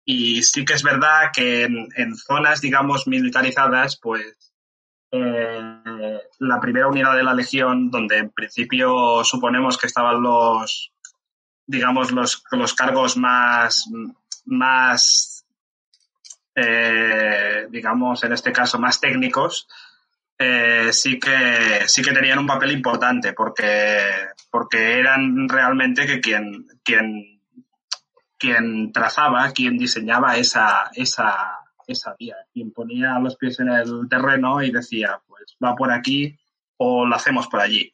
[0.05, 4.53] y, sí que es verdad que en, zonas, digamos, militarizadas, pues
[5.11, 10.93] eh, la primera unidad de la Legión, donde en principio suponemos que estaban los
[11.67, 13.89] digamos, los, los cargos más,
[14.45, 15.45] más
[17.69, 19.67] digamos, en este caso, más técnicos,
[20.37, 23.99] eh, sí que sí que tenían un papel importante porque
[24.49, 27.41] porque eran realmente que quien quien
[28.37, 32.35] quien trazaba quien diseñaba esa esa esa vía.
[32.53, 36.37] Quien ponía los pies en el terreno y decía pues va por aquí
[36.77, 37.93] o lo hacemos por allí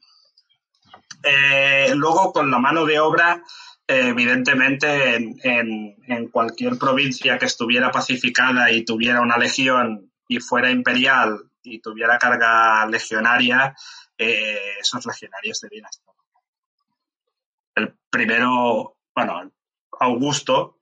[1.23, 3.43] eh, luego, con la mano de obra,
[3.87, 11.79] evidentemente, en, cualquier provincia que estuviera pacificada y tuviera una legión y fuera imperial y
[11.79, 13.75] tuviera carga legionaria,
[14.17, 16.13] eh, esos legionarios debían estar.
[17.75, 19.51] El primero, bueno,
[19.99, 20.79] Augusto,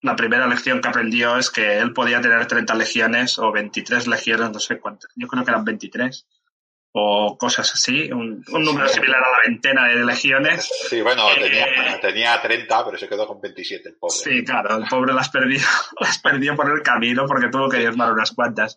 [0.00, 4.50] la primera lección que aprendió es que él podía tener 30 legiones o 23 legiones,
[4.50, 6.26] no sé cuántas, yo creo que eran 23
[6.94, 10.70] o cosas así, un, número similar a la veintena de legiones.
[10.90, 14.14] Sí, bueno, tenía, eh, tenía 30, pero se quedó con 27 el pobre.
[14.14, 15.60] Sí, claro, el pobre las perdió,
[16.00, 18.76] las perdió por el camino porque tuvo que diezmar unas cuantas.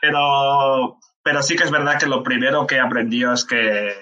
[0.00, 3.94] Pero, pero sí que es verdad que lo primero que aprendió es que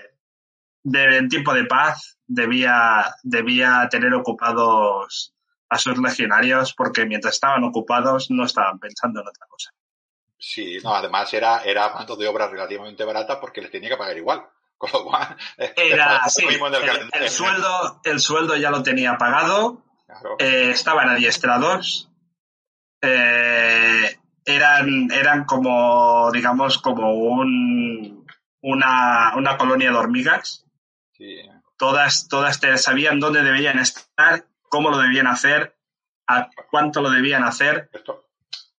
[0.82, 5.35] de, en tiempo de paz debía, debía tener ocupados
[5.68, 9.72] a sus legionarios porque mientras estaban ocupados no estaban pensando en otra cosa.
[10.38, 14.16] Sí, no, además era, era mano de obra relativamente barata porque les tenía que pagar
[14.16, 14.46] igual.
[14.78, 16.46] Con lo cual, era, sí,
[17.14, 19.82] el, sueldo, el sueldo ya lo tenía pagado,
[20.38, 22.11] eh, estaban adiestrados,
[23.00, 28.26] eh, eran, eran como, digamos, como un,
[28.62, 30.64] una, una colonia de hormigas.
[31.12, 31.40] Sí.
[31.76, 35.76] Todas, todas sabían dónde debían estar, cómo lo debían hacer,
[36.26, 37.90] a cuánto lo debían hacer.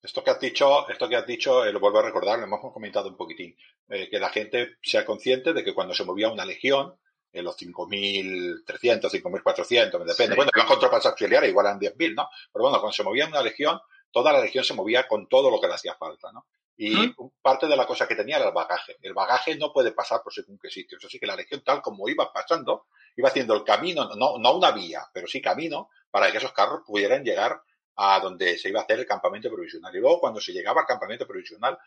[0.01, 2.61] Esto que has dicho, esto que has dicho, eh, lo vuelvo a recordar, lo hemos
[2.73, 3.55] comentado un poquitín,
[3.89, 6.95] eh, que la gente sea consciente de que cuando se movía una legión,
[7.33, 8.65] en los 5.300,
[9.01, 12.29] 5.400, me depende, bueno, iban con tropas auxiliares, igual eran 10.000, ¿no?
[12.51, 13.79] Pero bueno, cuando se movía una legión,
[14.11, 16.47] toda la legión se movía con todo lo que le hacía falta, ¿no?
[16.79, 16.93] Y
[17.41, 18.97] parte de la cosa que tenía era el bagaje.
[19.01, 21.03] El bagaje no puede pasar por según qué sitios.
[21.03, 24.71] Así que la legión, tal como iba pasando, iba haciendo el camino, no, no una
[24.71, 27.63] vía, pero sí camino, para que esos carros pudieran llegar
[27.95, 29.95] a donde se iba a hacer el campamento provisional.
[29.95, 31.79] Y luego, cuando se llegaba al campamento provisional,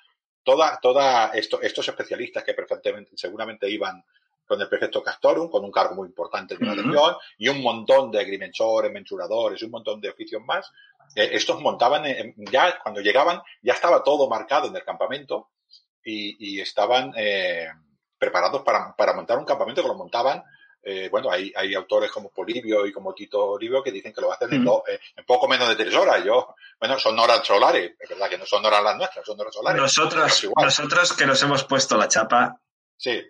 [0.43, 4.05] toda, toda esto, estos especialistas que perfectamente, seguramente iban
[4.51, 8.11] con el prefecto Castorum, con un cargo muy importante de la legión, y un montón
[8.11, 10.69] de agrimensores, mensuradores, un montón de oficios más.
[11.15, 12.03] Eh, estos montaban,
[12.37, 15.51] ya cuando llegaban, ya estaba todo marcado en el campamento
[16.05, 17.69] y, y estaban eh,
[18.19, 20.43] preparados para, para, montar un campamento que lo montaban.
[20.83, 24.33] Eh, bueno, hay, hay autores como Polibio y como Tito Olivio que dicen que lo
[24.33, 26.25] hacen en, eh, en, poco menos de tres horas.
[26.25, 29.55] Yo, bueno, son horas solares, es verdad que no son horas las nuestras, son horas
[29.55, 29.81] solares.
[29.81, 32.61] Nosotros, nosotros que nos hemos puesto la chapa,
[32.97, 33.23] sí.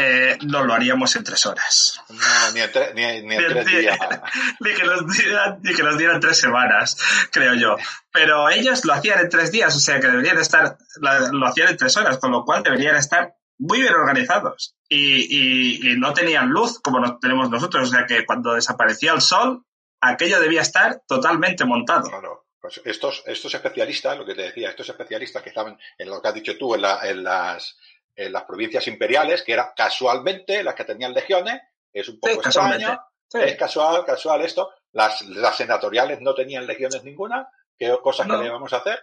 [0.00, 2.00] Eh, no lo haríamos en tres horas.
[2.08, 3.98] No, ni en, ni, ni en tres días.
[4.60, 6.96] ni, que nos dieran, ni que nos dieran tres semanas,
[7.32, 7.76] creo yo.
[8.12, 11.76] Pero ellos lo hacían en tres días, o sea que deberían estar, lo hacían en
[11.76, 14.76] tres horas, con lo cual deberían estar muy bien organizados.
[14.88, 19.12] Y, y, y no tenían luz como lo tenemos nosotros, o sea que cuando desaparecía
[19.14, 19.64] el sol,
[20.00, 22.08] aquello debía estar totalmente montado.
[22.08, 22.44] Claro.
[22.60, 26.28] Pues estos, estos especialistas, lo que te decía, estos especialistas que estaban en lo que
[26.28, 27.76] has dicho tú, en, la, en las
[28.18, 31.60] en las provincias imperiales, que eran casualmente las que tenían legiones,
[31.92, 33.38] es un poco sí, extraño, sí.
[33.40, 38.36] es casual, casual esto, las, las senatoriales no tenían legiones ninguna, ¿qué cosas no.
[38.36, 38.98] que le vamos a hacer?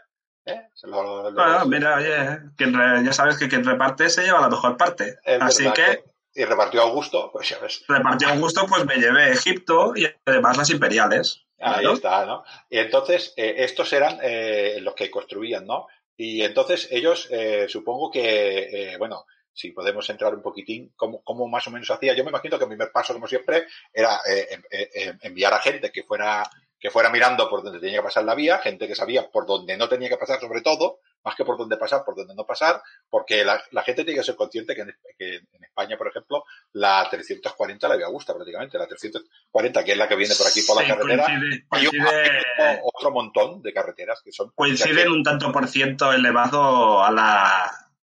[0.46, 0.68] ¿Eh?
[0.84, 2.74] Lo, lo, ah, mira, oye, quien,
[3.04, 5.18] ya sabes que quien reparte se lleva la mejor parte.
[5.24, 6.04] Es Así que, que...
[6.36, 7.86] Y repartió Augusto, pues ya ves.
[7.88, 11.46] Repartió Augusto, pues me llevé Egipto y además las imperiales.
[11.58, 11.94] Ahí ¿no?
[11.94, 12.44] está, ¿no?
[12.70, 15.88] Y entonces, eh, estos eran eh, los que construían, ¿no?
[16.18, 21.48] Y entonces ellos, eh, supongo que, eh, bueno, si podemos entrar un poquitín, ¿cómo, ¿cómo,
[21.48, 22.14] más o menos hacía?
[22.14, 26.04] Yo me imagino que el primer paso, como siempre, era eh, enviar a gente que
[26.04, 26.50] fuera,
[26.80, 29.78] que fuera mirando por donde tenía que pasar la vía, gente que sabía por donde
[29.78, 32.82] no tenía que pasar sobre todo, más que por dónde pasar, por dónde no pasar,
[33.10, 36.44] porque la, la gente tiene que ser consciente que en, que en, España, por ejemplo,
[36.74, 40.62] la 340 la había gusta prácticamente, la 340, que es la que viene por aquí
[40.62, 44.52] por sí, la carretera, coincide, coincide, otro montón de carreteras que son...
[44.54, 47.72] Coinciden un tanto por ciento elevado a la,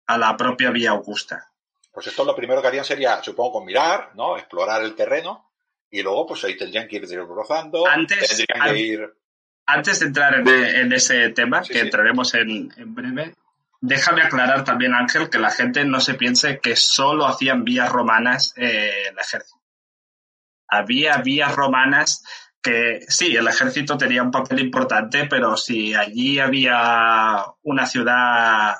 [0.05, 1.51] a la propia vía Augusta.
[1.91, 4.37] Pues esto lo primero que harían sería, supongo, con mirar, ¿no?
[4.37, 5.51] Explorar el terreno,
[5.89, 9.18] y luego pues ahí tendrían que ir desbrozando, antes, tendrían an que ir
[9.73, 11.85] antes de entrar en, en ese tema, sí, que sí.
[11.85, 13.35] entraremos en, en, breve,
[13.81, 18.53] déjame aclarar también, Ángel, que la gente no se piense que solo hacían vías romanas
[18.57, 19.61] eh, el ejército.
[20.67, 22.23] Había vías romanas
[22.61, 28.75] que sí, el ejército tenía un papel importante, pero si allí había una ciudad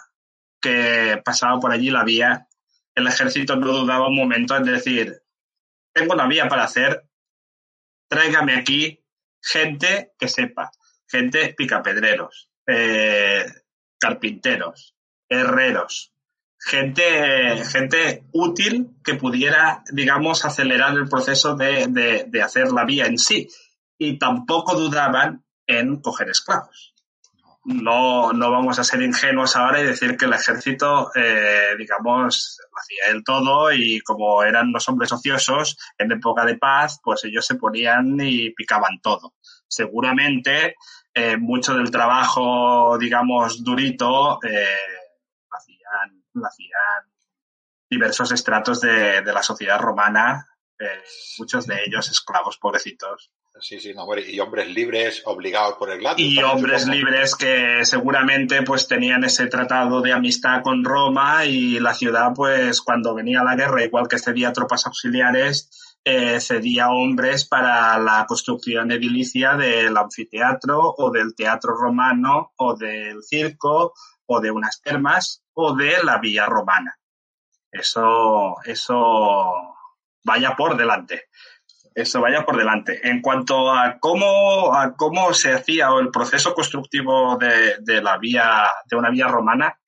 [0.62, 2.47] que pasaba por allí la vía,
[2.95, 5.21] el ejército no dudaba un momento en decir,
[5.93, 7.06] tengo una vía para hacer,
[8.10, 8.99] tráigame aquí
[9.41, 10.71] gente que sepa
[11.10, 13.45] gente picapedreros, eh,
[14.00, 14.95] carpinteros,
[15.28, 16.13] herreros,
[16.60, 23.17] gente, gente útil que pudiera, digamos, acelerar el proceso de, de, hacer la vía en
[23.17, 23.48] sí.
[23.98, 26.93] Y tampoco dudaban en coger esclavos.
[27.65, 33.13] No, no vamos a ser ingenuos ahora y decir que el ejército, eh, digamos, hacía
[33.13, 37.56] el todo y como eran los hombres ociosos, en época de paz, pues ellos se
[37.56, 39.34] ponían y picaban todo.
[39.67, 40.76] Seguramente
[41.13, 44.65] eh, mucho del trabajo, digamos, durito, eh,
[45.50, 47.13] lo, hacían, lo hacían
[47.89, 50.45] diversos estratos de, de la sociedad romana,
[50.80, 51.04] eh,
[51.38, 53.32] muchos de ellos esclavos, pobrecitos.
[53.60, 56.02] Sí, sí, no, y hombres libres obligados por el.
[56.15, 56.98] Y hombres supongo.
[56.98, 62.82] libres que seguramente pues tenían ese tratado de amistad con Roma y la ciudad pues
[62.82, 65.69] cuando venía la guerra, igual que cedía tropas auxiliares,
[66.04, 73.22] eh, cedía hombres para la construcción edilicia del anfiteatro o del teatro romano o del
[73.24, 73.94] circo
[74.26, 76.98] o de unas termas o de la vía romana.
[77.72, 79.76] Eso, eso
[80.24, 81.26] vaya por delante.
[81.94, 83.08] Eso vaya por delante.
[83.08, 88.68] En cuanto a cómo, a cómo se hacía el proceso constructivo de, de la vía,
[88.86, 89.79] de una vía romana,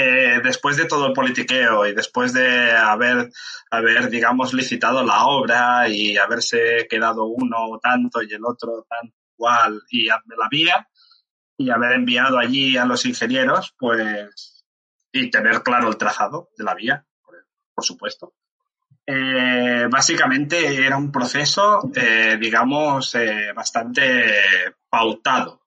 [0.00, 3.32] eh, después de todo el politiqueo y después de haber,
[3.68, 9.82] haber, digamos, licitado la obra y haberse quedado uno tanto y el otro tan igual
[9.90, 10.88] y la vía
[11.56, 14.64] y haber enviado allí a los ingenieros, pues,
[15.10, 17.34] y tener claro el trazado de la vía, por,
[17.74, 18.34] por supuesto.
[19.04, 25.66] Eh, básicamente era un proceso, eh, digamos, eh, bastante pautado.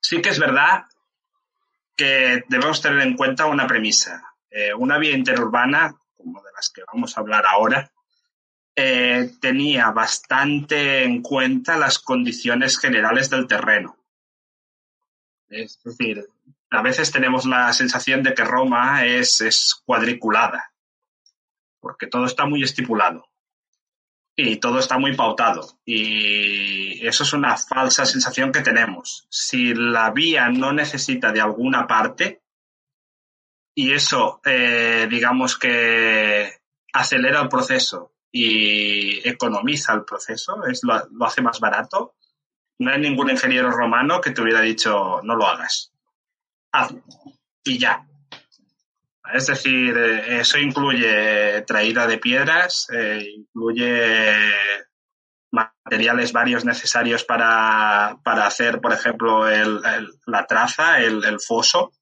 [0.00, 0.84] Sí que es verdad
[1.96, 4.22] que debemos tener en cuenta una premisa.
[4.50, 7.90] Eh, una vía interurbana, como de las que vamos a hablar ahora,
[8.76, 13.96] eh, tenía bastante en cuenta las condiciones generales del terreno.
[15.48, 16.26] Es decir,
[16.70, 20.72] a veces tenemos la sensación de que Roma es, es cuadriculada,
[21.80, 23.28] porque todo está muy estipulado
[24.36, 25.78] y todo está muy pautado.
[25.84, 29.26] Y eso es una falsa sensación que tenemos.
[29.30, 32.42] Si la vía no necesita de alguna parte,
[33.74, 36.60] y eso, eh, digamos que
[36.92, 42.14] acelera el proceso y economiza el proceso, es lo, lo hace más barato,
[42.78, 45.92] no hay ningún ingeniero romano que te hubiera dicho no lo hagas.
[46.72, 47.02] Hazlo.
[47.64, 48.06] Y ya.
[49.32, 54.52] Es decir, eh, eso incluye traída de piedras, eh, incluye
[55.50, 59.80] materiales varios necesarios para, para hacer, por ejemplo, el,
[60.26, 61.92] la traza, el, el, foso.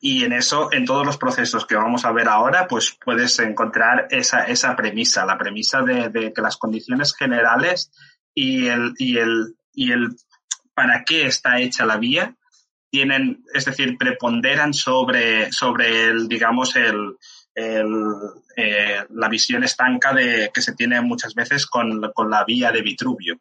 [0.00, 4.08] Y en eso, en todos los procesos que vamos a ver ahora, pues puedes encontrar
[4.10, 7.92] esa, esa premisa, la premisa de, de que las condiciones generales
[8.34, 10.16] y el, y el, y el
[10.74, 12.34] para qué está hecha la vía
[12.90, 17.16] tienen, es decir, preponderan sobre, sobre el, digamos, el,
[17.54, 17.86] el
[18.56, 22.82] eh, la visión estanca de, que se tiene muchas veces con, con la vía de
[22.82, 23.40] Vitruvio,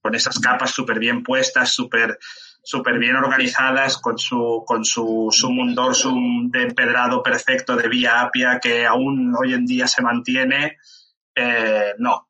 [0.00, 2.18] con esas capas súper bien puestas, súper
[2.62, 8.58] súper bien organizadas, con su, con su sumum dorsum de empedrado perfecto de vía apia
[8.60, 10.76] que aún hoy en día se mantiene.
[11.34, 12.28] Eh, no,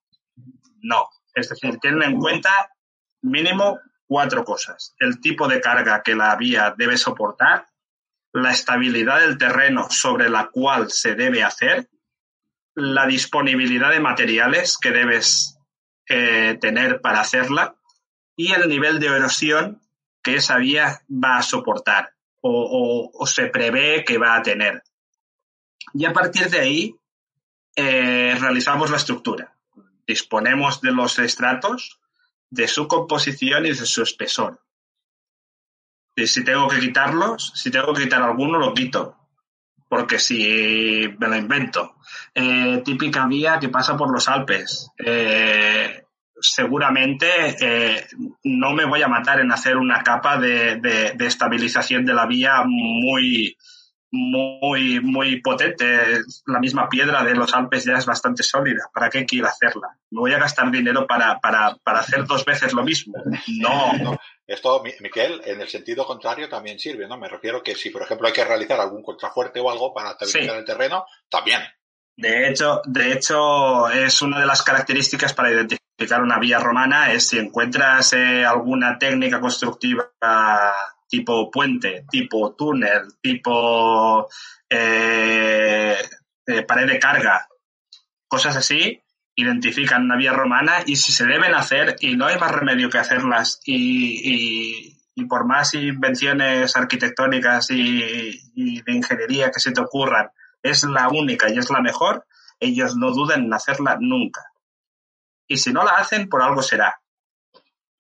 [0.83, 1.09] no.
[1.35, 2.71] Es decir, tienen en cuenta
[3.23, 3.79] mínimo
[4.11, 4.97] cuatro cosas.
[4.99, 7.69] El tipo de carga que la vía debe soportar,
[8.33, 11.89] la estabilidad del terreno sobre la cual se debe hacer,
[12.75, 15.61] la disponibilidad de materiales que debes
[16.09, 17.77] eh, tener para hacerla
[18.35, 19.81] y el nivel de erosión
[20.25, 24.83] que esa vía va a soportar o, se prevé que va a tener.
[25.95, 26.97] Y a partir de ahí
[27.77, 29.55] eh, realizamos la estructura.
[30.05, 32.00] Disponemos de los estratos,
[32.51, 34.61] de su composición y de su espesor.
[36.17, 39.17] Y si tengo que quitarlos, si tengo que quitar alguno, lo quito.
[39.89, 41.97] Porque si me lo invento.
[42.35, 44.91] Eh, típica vía que pasa por los Alpes.
[44.99, 46.05] Eh,
[46.41, 47.27] seguramente
[47.61, 48.07] eh,
[48.45, 52.27] no me voy a matar en hacer una capa de, de, de estabilización de la
[52.27, 53.57] vía muy,
[54.13, 56.21] muy, muy potente.
[56.47, 58.91] La misma piedra de los Alpes ya es bastante sólida.
[58.93, 59.97] ¿Para qué quiero hacerla?
[60.11, 63.15] ¿Me voy a gastar dinero para, para, para hacer dos veces lo mismo?
[63.61, 63.93] No.
[63.95, 64.19] no.
[64.47, 67.17] Esto, Miquel, en el sentido contrario también sirve, ¿no?
[67.17, 70.55] Me refiero que si, por ejemplo, hay que realizar algún contrafuerte o algo para estabilizar
[70.55, 70.59] sí.
[70.59, 71.61] el terreno, también.
[72.17, 77.29] De hecho, de hecho, es una de las características para identificar una vía romana, es
[77.29, 80.11] si encuentras eh, alguna técnica constructiva
[81.11, 84.29] tipo puente, tipo túnel, tipo
[84.71, 85.97] eh,
[86.47, 87.49] eh, pared de carga,
[88.29, 89.03] cosas así,
[89.35, 92.99] identifican una vía romana y si se deben hacer y no hay más remedio que
[92.99, 100.31] hacerlas y, y, por más invenciones arquitectónicas y, y, de ingeniería que se te ocurran,
[100.63, 102.25] es la única y es la mejor,
[102.59, 104.41] ellos no duden en hacerla nunca.
[105.47, 107.01] Y si no la hacen, por algo será.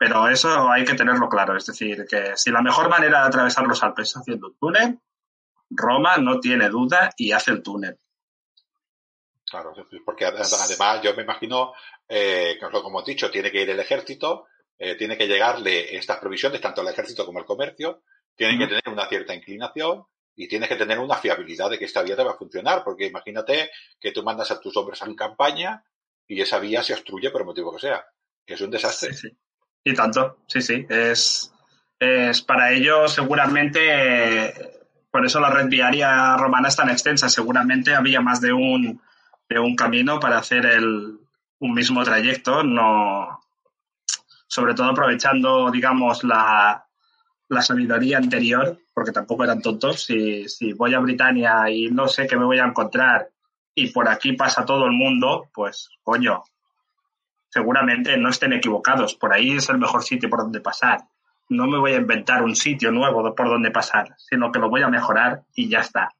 [0.01, 1.59] Pero eso hay que tenerlo claro.
[1.59, 4.99] Es decir, que si la mejor manera de atravesar los Alpes es haciendo un túnel,
[5.69, 7.99] Roma no tiene duda y hace el túnel.
[9.45, 9.75] Claro,
[10.07, 11.75] porque además yo me imagino,
[12.09, 14.47] eh, como he dicho, tiene que ir el ejército,
[14.79, 18.03] eh, tiene que llegarle estas provisiones, tanto al ejército como al comercio,
[18.35, 22.03] tiene que tener una cierta inclinación y tienes que tener una fiabilidad de que esta
[22.03, 23.71] vía te va a funcionar, porque imagínate
[24.01, 25.85] que tú mandas a tus hombres en campaña
[26.27, 28.03] y esa vía se obstruye por el motivo que sea,
[28.47, 29.13] que es un desastre.
[29.13, 29.39] Sí, sí.
[29.85, 30.87] Y tanto, sí, sí.
[30.89, 31.53] Es,
[31.99, 34.53] es para ello seguramente,
[35.11, 37.29] por eso la red viaria romana es tan extensa.
[37.29, 39.01] Seguramente había más de un,
[39.49, 41.19] de un camino para hacer el,
[41.61, 43.41] un mismo trayecto, no,
[44.47, 46.87] sobre todo aprovechando, digamos, la,
[47.49, 50.05] la sabiduría anterior, porque tampoco eran tontos.
[50.05, 53.31] Si, si voy a Britania y no sé qué me voy a encontrar
[53.75, 56.43] y por aquí pasa todo el mundo, pues coño,
[57.51, 59.15] seguramente no estén equivocados.
[59.15, 61.01] Por ahí es el mejor sitio por donde pasar.
[61.49, 64.83] No me voy a inventar un sitio nuevo por donde pasar, sino que lo voy
[64.83, 66.15] a mejorar y ya está.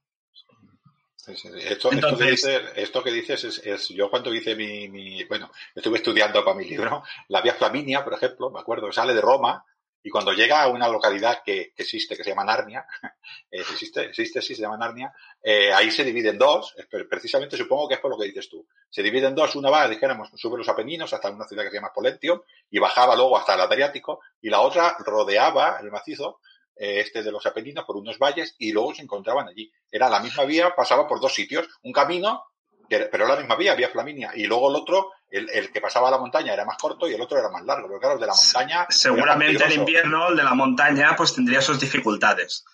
[1.17, 1.49] Sí, sí.
[1.55, 5.23] Esto, Entonces, esto, que dices, esto, que dices, es, es, yo cuando hice mi, mi,
[5.25, 9.21] bueno, estuve estudiando para mi libro, la vía Flaminia, por ejemplo, me acuerdo, sale de
[9.21, 9.65] Roma
[10.03, 12.87] y cuando llega a una localidad que, que existe, que se llama Narnia,
[13.51, 16.75] eh, existe, existe, sí, se llama Narnia, eh, ahí se divide en dos,
[17.09, 18.67] precisamente supongo que es por lo que dices tú.
[18.89, 21.77] Se divide en dos, una va, dijéramos, sube los Apeninos hasta una ciudad que se
[21.77, 26.41] llama Polentio y bajaba luego hasta el Adriático y la otra rodeaba el macizo
[26.77, 29.71] eh, este de los Apeninos por unos valles y luego se encontraban allí.
[29.91, 32.45] Era la misma vía, pasaba por dos sitios, un camino
[32.91, 36.11] pero la misma vía, vía Flaminia, y luego el otro, el, el, que pasaba a
[36.11, 38.27] la montaña era más corto y el otro era más largo, pero claro, el de
[38.27, 38.87] la montaña...
[38.89, 42.65] Seguramente en invierno el de la montaña pues tendría sus dificultades.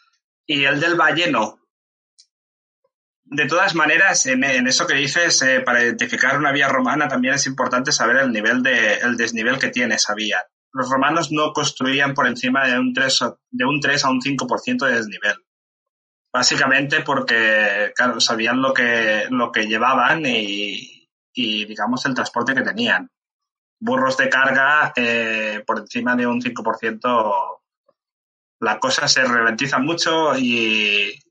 [0.47, 1.61] Y el del valle no.
[3.25, 7.35] De todas maneras, en, en eso que dices, eh, para identificar una vía romana también
[7.35, 10.45] es importante saber el nivel de, el desnivel que tiene esa vía.
[10.73, 13.19] Los romanos no construían por encima de un 3,
[13.51, 15.37] de un 3 a un 5% de desnivel.
[16.33, 20.96] Básicamente porque, claro, sabían lo que, lo que llevaban y,
[21.37, 23.11] y digamos, el transporte que tenían.
[23.79, 27.59] Burros de carga eh, por encima de un 5%,
[28.61, 31.23] la cosa se ralentiza mucho y,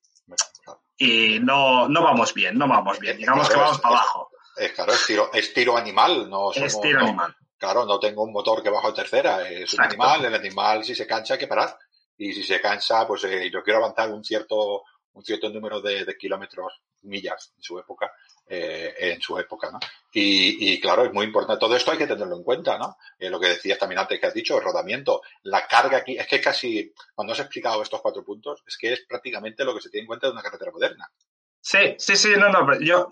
[0.97, 3.18] y no, no vamos bien, no vamos bien.
[3.18, 4.30] Digamos que vamos para abajo.
[4.56, 7.36] Es, claro, es tiro, es tiro animal, no es tiro animal.
[7.58, 10.93] Claro, no tengo un motor que bajo a tercera, es un animal, el animal si
[10.93, 11.78] se cansa hay que parar.
[12.18, 14.84] Y si se cansa, pues eh, yo quiero avanzar un cierto
[15.16, 18.12] un cierto número de, kilómetros, millas en su época,
[18.47, 19.79] eh, en su época, ¿no?
[20.11, 21.59] Y, claro, es muy importante.
[21.59, 22.97] Todo esto hay que tenerlo en cuenta, ¿no?
[23.19, 26.25] Eh, lo que decías también antes que has dicho, el rodamiento, la carga aquí, es
[26.27, 29.89] que casi, cuando has explicado estos cuatro puntos, es que es prácticamente lo que se
[29.89, 31.11] tiene en cuenta de una carretera moderna.
[31.59, 33.09] Sí, sí, sí, no, no, yo,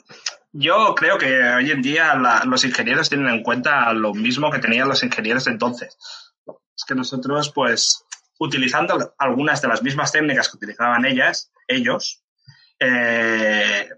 [0.51, 2.13] yo creo que hoy en día
[2.45, 5.97] los ingenieros tienen en cuenta lo mismo que tenían los ingenieros de entonces.
[6.77, 8.05] Es que nosotros, pues,
[8.37, 12.23] utilizando algunas de las mismas técnicas que utilizaban ellas, ellos.
[12.79, 13.89] Eh,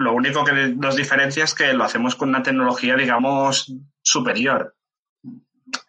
[0.00, 3.70] lo único que nos diferencia es que lo hacemos con una tecnología, digamos,
[4.00, 4.74] superior.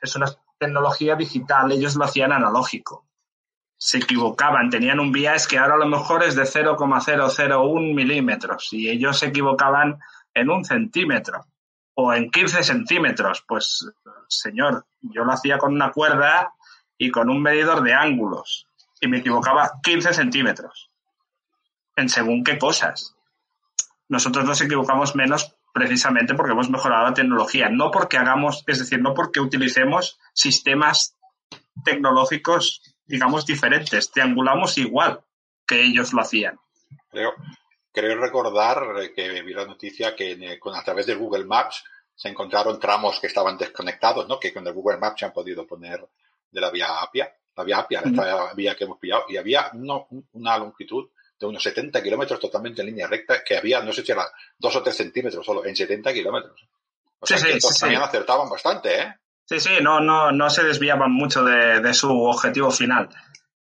[0.01, 3.05] Es una tecnología digital, ellos lo hacían analógico.
[3.77, 8.89] Se equivocaban, tenían un bias que ahora a lo mejor es de 0,001 milímetros y
[8.89, 9.97] ellos se equivocaban
[10.33, 11.45] en un centímetro
[11.93, 13.45] o en 15 centímetros.
[13.47, 13.89] Pues,
[14.27, 16.53] señor, yo lo hacía con una cuerda
[16.97, 18.67] y con un medidor de ángulos
[18.99, 20.91] y me equivocaba 15 centímetros
[21.95, 23.15] en según qué cosas.
[24.11, 28.99] Nosotros nos equivocamos menos precisamente porque hemos mejorado la tecnología, no porque hagamos, es decir,
[28.99, 31.15] no porque utilicemos sistemas
[31.85, 35.21] tecnológicos, digamos, diferentes, triangulamos igual
[35.65, 36.59] que ellos lo hacían.
[37.09, 37.31] Creo,
[37.93, 38.83] creo recordar
[39.15, 41.81] que vi la noticia que con, a través de Google Maps
[42.13, 44.37] se encontraron tramos que estaban desconectados, ¿no?
[44.41, 46.05] Que con el Google Maps se han podido poner
[46.51, 49.71] de la vía Apia, la vía Apia, la vía que hemos pillado, y había
[50.33, 51.07] una longitud
[51.41, 54.25] de unos 70 kilómetros totalmente en línea recta, que había, no sé si era
[54.57, 56.67] dos o tres centímetros solo, en 70 kilómetros.
[57.19, 59.15] O sea, que también acertaban bastante, ¿eh?
[59.45, 63.09] Sí, sí, no, no, no se desviaban mucho de, su objetivo final.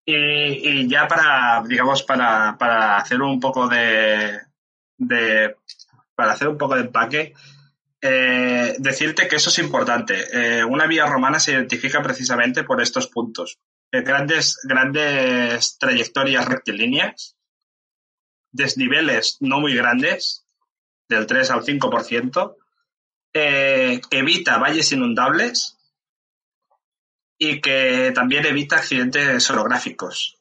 [0.06, 4.40] Y, ya para, digamos, para, para hacer un poco de,
[4.98, 5.56] de,
[6.14, 7.34] para hacer un poco de empaque,
[8.02, 10.26] eh, decirte que eso es importante.
[10.32, 13.60] Eh, una vía romana se identifica precisamente por estos puntos.
[13.92, 17.36] Eh, grandes, grandes trayectorias rectilíneas,
[18.52, 20.46] desniveles no muy grandes,
[21.08, 22.56] del 3 al 5%,
[23.34, 25.78] eh, evita valles inundables
[27.38, 30.38] y que también evita accidentes orográficos.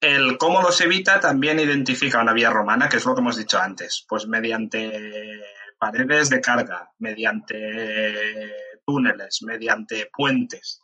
[0.00, 3.58] El cómo los evita también identifica una vía romana, que es lo que hemos dicho
[3.58, 5.40] antes, pues mediante
[5.78, 8.52] paredes de carga, mediante
[8.84, 10.82] túneles, mediante puentes.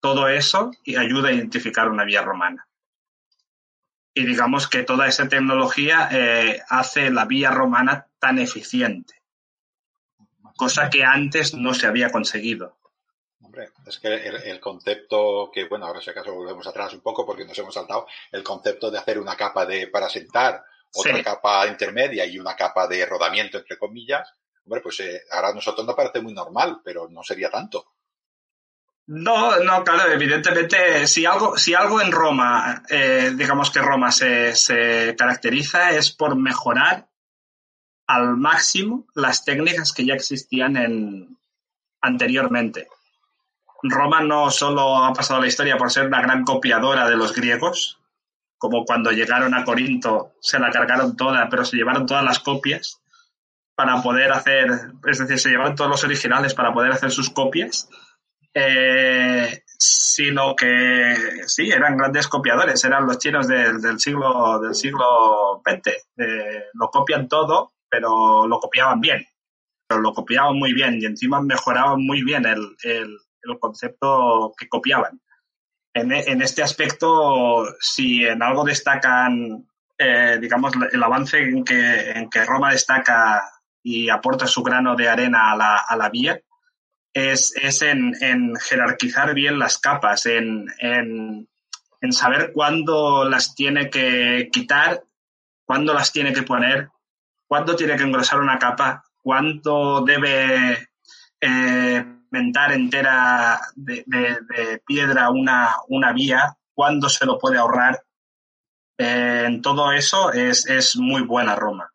[0.00, 2.68] Todo eso ayuda a identificar una vía romana
[4.16, 9.20] y digamos que toda esa tecnología eh, hace la vía romana tan eficiente,
[10.56, 12.78] cosa que antes no se había conseguido.
[13.42, 17.44] Hombre, es que el, concepto que, bueno, ahora si acaso volvemos atrás un poco porque
[17.44, 20.64] nos hemos saltado, el concepto de hacer una capa de para sentar,
[20.94, 24.32] otra capa intermedia y una capa de rodamiento, entre comillas,
[24.64, 27.95] hombre, pues eh, ahora a nosotros nos parece muy normal, pero no sería tanto.
[29.08, 34.56] No, no, claro, evidentemente, si algo, si algo en Roma, eh, digamos que Roma se,
[34.56, 37.06] se caracteriza es por mejorar
[38.08, 41.38] al máximo las técnicas que ya existían en,
[42.00, 42.88] anteriormente.
[43.82, 48.00] Roma no solo ha pasado la historia por ser una gran copiadora de los griegos,
[48.58, 53.00] como cuando llegaron a Corinto se la cargaron toda, pero se llevaron todas las copias
[53.74, 54.68] para poder hacer,
[55.06, 57.88] es decir, se llevaron todos los originales para poder hacer sus copias,
[58.58, 61.14] eh, sino que
[61.46, 65.88] sí, eran grandes copiadores, eran los chinos del, siglo del siglo XX.
[66.16, 69.26] Eh, lo copian todo, pero lo copiaban bien.
[69.86, 73.18] Pero lo copiaban muy bien y encima mejoraban muy bien el, el,
[73.60, 75.20] concepto que copiaban.
[75.92, 82.30] En, en, este aspecto, si en algo destacan, eh, digamos, el avance en que, en
[82.30, 83.50] que Roma destaca
[83.82, 86.40] y aporta su grano de arena a la, a la vía,
[87.16, 91.48] es, es en, en, jerarquizar bien las capas, en, en,
[92.02, 95.02] en, saber cuándo las tiene que quitar,
[95.64, 96.90] cuándo las tiene que poner,
[97.46, 100.90] cuándo tiene que engrosar una capa, cuándo debe
[101.40, 108.04] eh, mentar entera de, de, piedra una, una, vía, cuándo se lo puede ahorrar.
[108.98, 111.90] Eh, en todo eso es, es muy buena Roma.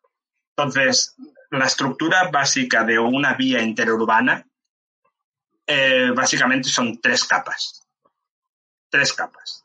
[0.56, 1.14] Entonces,
[1.52, 4.44] la estructura básica de una vía interurbana
[5.66, 7.86] eh, básicamente son tres capas.
[8.90, 9.64] Tres capas.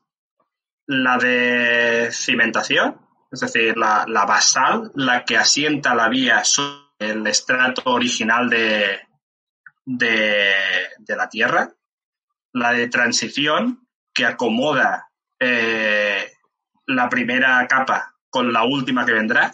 [0.87, 2.97] la de cimentación,
[3.29, 9.01] es decir, la, basal, la que asienta la vía sobre el estrato original de,
[9.85, 10.53] de,
[10.97, 11.69] de la Tierra,
[12.53, 16.31] la de transición, que acomoda eh,
[16.87, 19.53] la primera capa con la última que vendrá,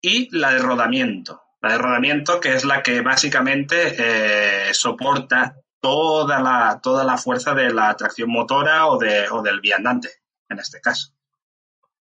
[0.00, 1.43] y la de rodamiento.
[1.64, 7.54] La de rodamiento, que es la que básicamente eh, soporta toda la, toda la fuerza
[7.54, 10.10] de la tracción motora o, de, o del viandante,
[10.50, 11.14] en este caso.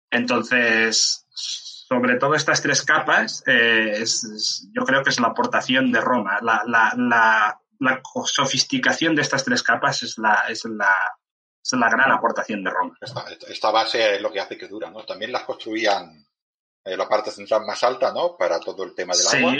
[0.10, 5.92] Entonces, sobre todo estas tres capas, eh, es, es, yo creo que es la aportación
[5.92, 6.40] de Roma.
[6.42, 10.96] La, la, la, la sofisticación de estas tres capas es la, es la,
[11.64, 12.98] es la gran aportación de Roma.
[13.00, 15.04] Esta, esta, base es lo que hace que dura, ¿no?
[15.04, 16.26] También las construían
[16.84, 18.36] en la parte central más alta, ¿no?
[18.38, 19.54] Para todo el tema del sí, agua.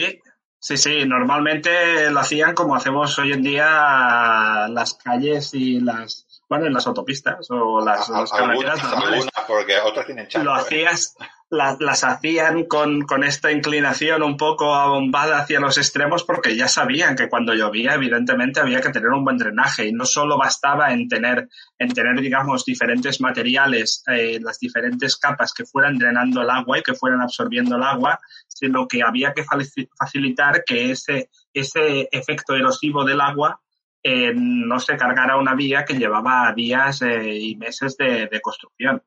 [0.60, 6.68] Sí, sí, normalmente lo hacían como hacemos hoy en día las calles y las, bueno,
[6.68, 11.16] en las autopistas o las, a, las algunas, algunas, porque otras tienen charco, Lo hacías,
[11.20, 11.26] ¿eh?
[11.52, 16.70] Las, las hacían con, con esta inclinación un poco abombada hacia los extremos porque ya
[16.70, 20.94] sabían que cuando llovía, evidentemente, había que tener un buen drenaje y no solo bastaba
[20.94, 26.50] en tener, en tener digamos, diferentes materiales, eh, las diferentes capas que fueran drenando el
[26.50, 32.08] agua y que fueran absorbiendo el agua, sino que había que facilitar que ese, ese
[32.14, 33.60] efecto erosivo del agua
[34.02, 39.04] eh, no se cargara una vía que llevaba días eh, y meses de, de construcción.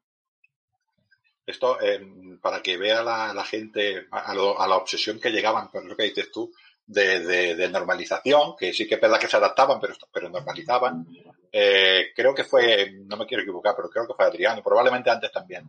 [1.47, 2.01] Esto, eh,
[2.41, 5.97] para que vea la, la gente a, lo, a, la obsesión que llegaban, con lo
[5.97, 6.51] que dices tú,
[6.87, 11.07] de, de, de, normalización, que sí que es verdad que se adaptaban, pero, pero normalizaban.
[11.53, 15.31] Eh, creo que fue, no me quiero equivocar, pero creo que fue Adriano, probablemente antes
[15.31, 15.69] también.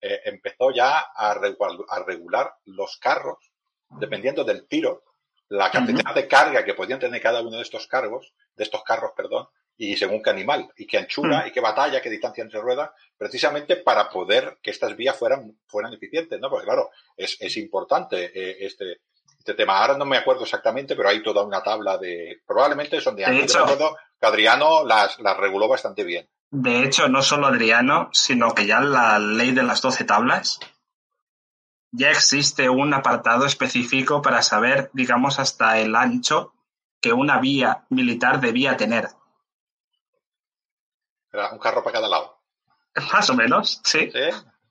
[0.00, 3.38] Eh, empezó ya a regular, a regular, los carros,
[3.98, 5.04] dependiendo del tiro,
[5.48, 6.14] la cantidad uh -huh.
[6.14, 9.96] de carga que podían tener cada uno de estos cargos, de estos carros, perdón, y
[9.96, 11.48] según qué animal, y qué anchura, mm.
[11.48, 15.92] y qué batalla, qué distancia entre ruedas, precisamente para poder que estas vías fueran, fueran
[15.92, 16.48] eficientes, ¿no?
[16.48, 19.00] Porque claro, es, es importante eh, este,
[19.38, 19.78] este tema.
[19.78, 23.52] Ahora no me acuerdo exactamente, pero hay toda una tabla de, probablemente son de años.
[23.52, 26.28] Yo que Adriano las, las reguló bastante bien.
[26.50, 30.60] De hecho, no solo Adriano, sino que ya la ley de las 12 tablas,
[31.90, 36.54] ya existe un apartado específico para saber, digamos, hasta el ancho
[37.00, 39.08] que una vía militar debía tener.
[41.34, 42.38] Era un carro para cada lado.
[43.12, 44.08] Más o menos, sí.
[44.12, 44.20] Sí,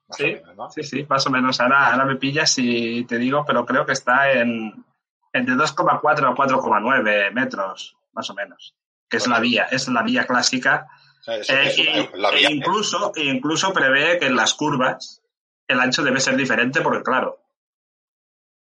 [0.07, 0.71] más sí, o menos, ¿no?
[0.71, 1.59] sí, sí, más o menos.
[1.59, 4.85] Ahora, ahora me pillas y te digo, pero creo que está en
[5.33, 8.75] entre 2,4 a 4,9 metros, más o menos.
[9.09, 9.35] Que es bueno.
[9.35, 10.87] la vía, es la vía clásica.
[11.19, 13.25] O sea, eso, eh, y, la vía, e incluso, eh.
[13.25, 15.21] incluso prevé que en las curvas
[15.67, 17.41] el ancho debe ser diferente porque, claro,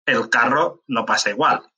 [0.05, 1.68] el carro no pasa igual.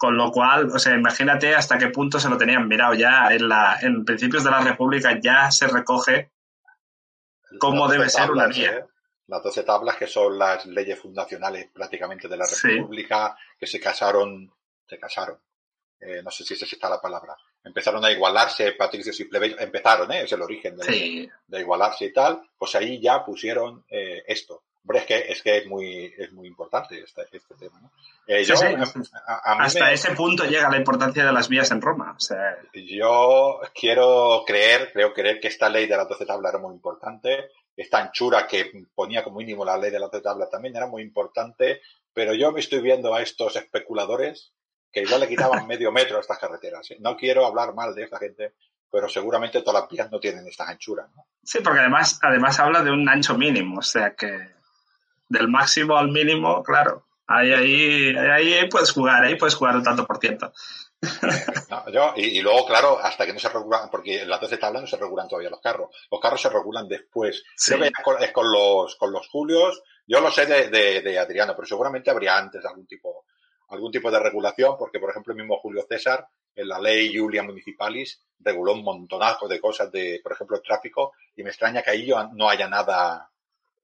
[0.00, 3.46] Con lo cual, o sea, imagínate hasta qué punto se lo tenían mirado ya en,
[3.46, 6.32] la, en principios de la República ya se recoge
[7.58, 8.78] cómo debe tablas, ser una vía.
[8.78, 8.84] ¿eh?
[9.26, 13.56] Las 12 tablas que son las leyes fundacionales prácticamente de la República sí.
[13.58, 14.50] que se casaron,
[14.88, 15.38] se casaron.
[16.00, 17.36] Eh, no sé si esa está la palabra.
[17.62, 20.22] Empezaron a igualarse patricios y plebeyos, empezaron, ¿eh?
[20.22, 21.30] es el origen de, sí.
[21.46, 24.62] de igualarse y tal, pues ahí ya pusieron eh, esto.
[24.90, 27.78] Hombre, es que es, que es, muy, es muy importante este, este tema.
[27.80, 27.92] ¿no?
[28.26, 29.10] Eh, yo, sí, sí.
[29.24, 29.92] A, a Hasta me...
[29.92, 32.12] ese punto llega la importancia de las vías en Roma.
[32.16, 32.58] O sea...
[32.74, 37.50] Yo quiero creer, creo creer que esta ley de las 12 tablas era muy importante.
[37.76, 41.02] Esta anchura que ponía como mínimo la ley de las 12 tablas también era muy
[41.02, 41.82] importante.
[42.12, 44.52] Pero yo me estoy viendo a estos especuladores
[44.90, 46.90] que igual le quitaban medio metro a estas carreteras.
[46.90, 46.96] ¿eh?
[46.98, 48.54] No quiero hablar mal de esta gente,
[48.90, 51.08] pero seguramente todas las vías no tienen estas anchuras.
[51.14, 51.26] ¿no?
[51.44, 54.58] Sí, porque además, además habla de un ancho mínimo, o sea que
[55.30, 60.06] del máximo al mínimo, claro, ahí, ahí, ahí puedes jugar, ahí puedes jugar un tanto
[60.06, 60.52] por ciento.
[61.70, 64.58] No, yo, y, y, luego, claro, hasta que no se regulan, porque en las 12
[64.58, 65.88] tablas no se regulan todavía los carros.
[66.10, 67.42] Los carros se regulan después.
[67.56, 67.72] Sí.
[67.72, 69.82] Creo que es con, es con los, con los Julios.
[70.06, 73.24] Yo lo sé de, de, de, Adriano, pero seguramente habría antes algún tipo,
[73.68, 77.44] algún tipo de regulación, porque, por ejemplo, el mismo Julio César, en la ley Julia
[77.44, 81.90] Municipalis, reguló un montonazo de cosas de, por ejemplo, el tráfico, y me extraña que
[81.90, 83.30] ahí no haya nada,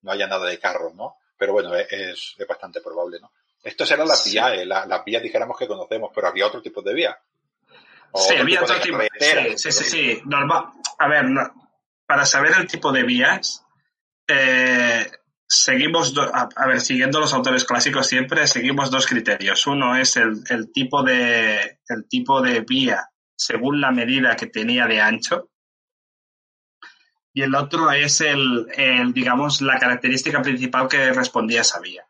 [0.03, 1.17] no haya nada de carros, ¿no?
[1.37, 3.33] Pero bueno, es, es bastante probable, ¿no?
[3.63, 4.31] Estas eran las sí.
[4.31, 7.19] vías, eh, la, las vías dijéramos que conocemos, pero había otro tipo de vía.
[8.15, 8.99] sí, otro había tipo otro tipo.
[9.19, 10.23] Sí, sí, sí, sí.
[10.25, 10.67] Normal.
[10.99, 11.43] A ver, no,
[12.07, 13.65] para saber el tipo de vías,
[14.29, 15.11] eh,
[15.47, 19.67] seguimos, do, a, a, ver, siguiendo los autores clásicos siempre, seguimos dos criterios.
[19.67, 24.87] Uno es el, el, tipo de, el tipo de vía según la medida que tenía
[24.87, 25.51] de ancho,
[27.37, 28.67] y el otro es el,
[29.13, 32.03] digamos, la característica principal que respondía esa vía.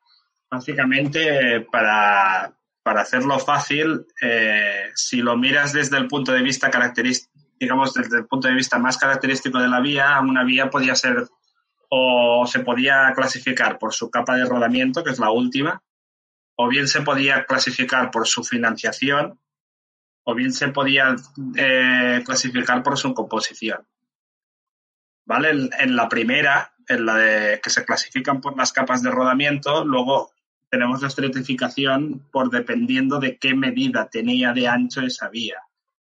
[0.48, 7.36] Básicamente, para, para hacerlo fácil, eh, si lo miras desde el punto de vista característico,
[7.58, 11.26] digamos, desde el punto de vista más característico de la vía, una vía podía ser
[11.88, 15.82] o se podía clasificar por su capa de rodamiento, que es la última,
[16.54, 19.40] o bien se podía clasificar por su financiación,
[20.22, 21.16] o bien se podía
[21.56, 23.84] eh, clasificar por su composición.
[25.26, 25.68] ¿Vale?
[25.80, 30.30] En, la primera, en la de que se clasifican por las capas de rodamiento, luego
[30.70, 35.60] tenemos la estratificación por dependiendo de qué medida tenía de ancho esa vía.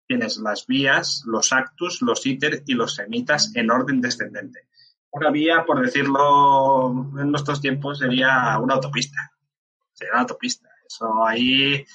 [0.07, 4.69] Tienes las vías, los actus, los íter y los semitas en orden descendente.
[5.11, 9.33] Una vía, por decirlo en nuestros tiempos, sería una autopista.
[9.93, 10.69] Sería una autopista.
[10.87, 11.87] Eso ahí eh,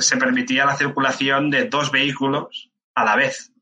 [0.00, 3.52] se permitía la circulación de dos vehículos a la vez.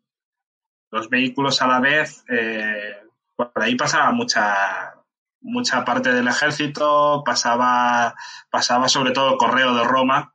[0.90, 3.02] Dos vehículos a la vez, eh,
[3.34, 4.94] por ahí pasaba mucha,
[5.40, 8.14] mucha parte del ejército, pasaba,
[8.50, 10.34] pasaba sobre todo el correo de Roma,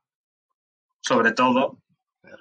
[1.01, 1.77] sobre todo.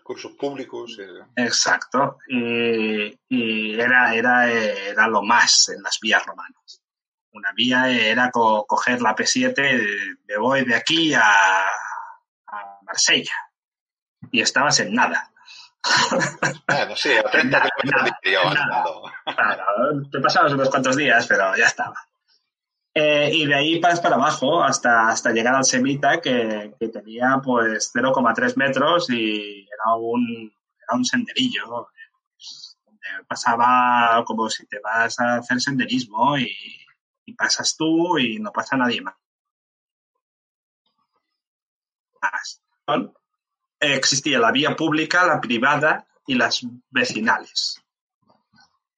[0.02, 0.98] Cursos públicos.
[0.98, 1.24] Eh.
[1.36, 2.18] Exacto.
[2.28, 6.82] Y, y, era, era, era lo más en las vías romanas.
[7.32, 11.22] Una vía era co coger la P7, me voy de aquí a,
[12.48, 13.34] a Marsella.
[14.32, 15.30] Y estabas en nada.
[16.66, 18.59] Bueno, sí, a 30 kilómetros
[19.24, 21.97] Claro, te pasabas unos cuantos días, pero ya estaba.
[22.93, 27.41] Eh, y de ahí pasas para abajo hasta, hasta llegar al Semita, que, que tenía
[27.43, 31.66] pues 0,3 metros y era un, era un senderillo.
[31.66, 36.51] Donde pasaba como si te vas a hacer senderismo y,
[37.24, 39.14] y pasas tú y no pasa nadie más.
[43.81, 46.61] Existía la vía pública, la privada y las
[46.91, 47.83] vecinales.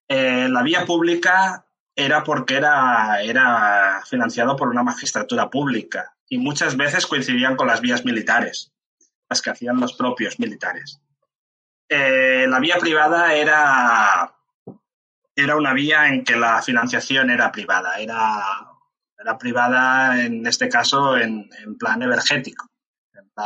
[0.07, 1.65] Eh, la vía pública
[1.95, 7.81] era porque era, era financiado por una magistratura pública y muchas veces coincidían con las
[7.81, 8.71] vías militares,
[9.29, 10.99] las que hacían los propios militares.
[11.89, 14.35] Eh, la vía privada era,
[15.35, 18.43] era una vía en que la financiación era privada, era,
[19.19, 22.67] era privada en este caso en, plan energético,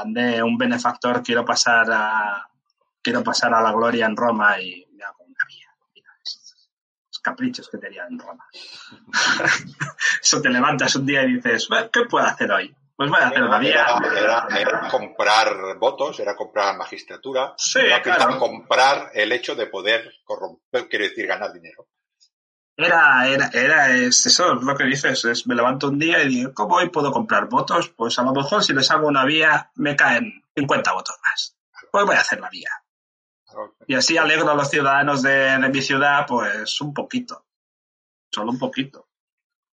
[0.06, 2.50] de un benefactor quiero pasar a,
[3.02, 5.68] quiero pasar a la gloria en Roma y me hago una vía
[7.28, 8.48] caprichos que tenía en Roma.
[10.22, 12.74] Eso te levantas un día y dices, ¿qué puedo hacer hoy?
[12.96, 13.86] Pues voy a hacer una vía.
[14.18, 18.40] Era, era, comprar votos, era comprar magistratura, sí, era claro.
[18.40, 21.88] comprar el hecho de poder corromper, quiero decir, ganar dinero.
[22.80, 26.28] Era, era, era es eso, es lo que dices, es me levanto un día y
[26.28, 27.90] digo, ¿cómo hoy puedo comprar votos?
[27.90, 31.58] Pues a lo mejor si les hago una vía me caen 50 votos más.
[31.92, 32.70] Pues voy a hacer la vía.
[33.88, 37.48] Y así alegro a los ciudadanos de, de, mi ciudad, pues un poquito,
[38.30, 39.08] solo un poquito.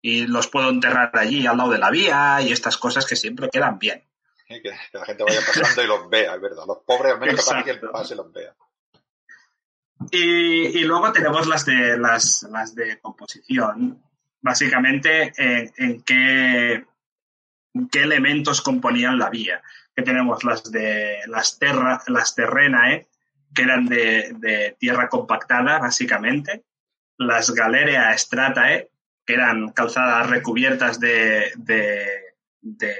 [0.01, 3.51] Y los puedo enterrar allí al lado de la vía y estas cosas que siempre
[3.51, 4.09] quedan bien.
[4.47, 6.65] Que, que la gente vaya pasando y los vea, es verdad.
[6.67, 8.55] Los pobres al menos que alguien pase los vea.
[10.11, 14.03] Y, y, luego tenemos las de las, las de composición,
[14.41, 16.85] básicamente en, en qué,
[17.91, 19.63] qué elementos componían la vía.
[19.95, 23.07] Que tenemos las de las terra, las terrenae,
[23.55, 26.65] que eran de, de, tierra compactada, básicamente.
[27.17, 28.91] Las Galeria Stratae,
[29.25, 32.07] que eran calzadas recubiertas de, de,
[32.61, 32.97] de,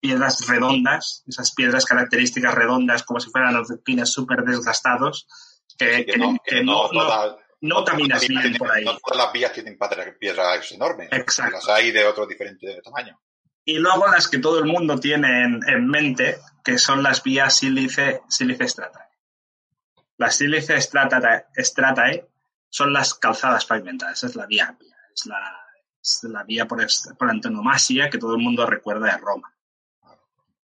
[0.00, 5.26] piedras redondas, esas piedras características redondas, como si fueran los pines súper desgastados,
[5.78, 8.84] que, sí, que, no, que, no, no, no caminas bien tienen, por ahí.
[8.84, 9.78] No todas las vías tienen
[10.18, 11.08] piedras enormes.
[11.12, 11.56] Exacto.
[11.56, 13.20] Las hay de otro diferente tamaño.
[13.64, 17.56] Y luego las que todo el mundo tiene en, en mente, que son las vías
[17.56, 19.08] sílice, sílice strata.
[20.18, 22.28] Las sílice stratae, stratae
[22.68, 24.76] son las calzadas pavimentadas, esa es la vía,
[25.14, 25.66] es la,
[26.02, 26.84] es la vía por,
[27.18, 29.54] por, antonomasia que todo el mundo recuerda de Roma.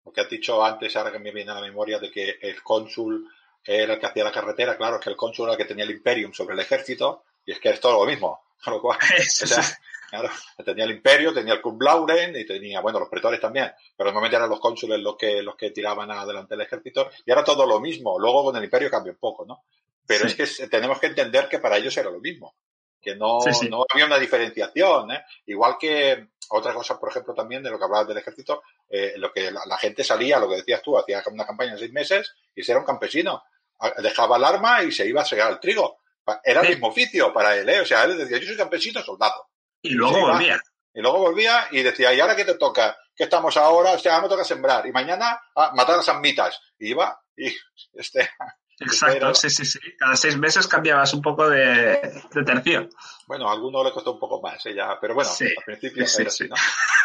[0.04, 2.62] Lo que has dicho antes, ahora que me viene a la memoria, de que el
[2.64, 3.30] cónsul
[3.64, 5.86] era el que hacía la carretera, claro, es que el cónsul era el que tenía
[5.86, 8.42] el imperium sobre el ejército, y es que es todo lo mismo.
[8.68, 9.64] Lo cual, o sea,
[10.08, 10.30] claro,
[10.64, 14.36] tenía el imperio, tenía el Cum Lauren y tenía, bueno, los pretores también, pero normalmente
[14.36, 17.80] eran los cónsules los que, los que tiraban adelante el ejército, y ahora todo lo
[17.80, 18.20] mismo.
[18.20, 19.64] Luego con el imperio cambia un poco, ¿no?
[20.06, 20.36] Pero sí.
[20.40, 22.54] es que tenemos que entender que para ellos era lo mismo,
[23.02, 23.70] que no, Sí, sí.
[23.70, 25.24] no había una diferenciación, ¿eh?
[25.48, 29.32] Igual que otra cosa, por ejemplo, también de lo que hablabas del ejército, eh, lo
[29.32, 32.36] que la, la, gente salía, lo que decías tú, hacía una campaña de seis meses
[32.54, 33.42] y era un campesino.
[33.98, 36.00] Dejaba el arma y se iba a segar el trigo.
[36.44, 37.82] Era el mismo oficio para él, ¿eh?
[37.82, 39.50] O sea, él decía, yo soy campesino, soldado.
[39.82, 40.62] Y luego y volvía.
[40.94, 42.98] Y luego volvía y decía, ¿y ahora qué te toca?
[43.16, 43.92] ¿Qué estamos ahora?
[43.92, 44.86] O sea, ahora me toca sembrar.
[44.86, 46.60] Y mañana, ah, matar a San Mitas.
[46.78, 47.48] Y iba, y
[47.94, 48.30] este,
[48.82, 49.80] Exacto, sí, sí, sí.
[49.98, 52.00] Cada seis meses cambiabas un poco de,
[52.34, 52.90] de tercio.
[53.28, 54.74] Bueno, a alguno le costó un poco más, ¿eh?
[54.74, 56.56] ya, pero bueno, sí, al principio sí, era así, ¿no?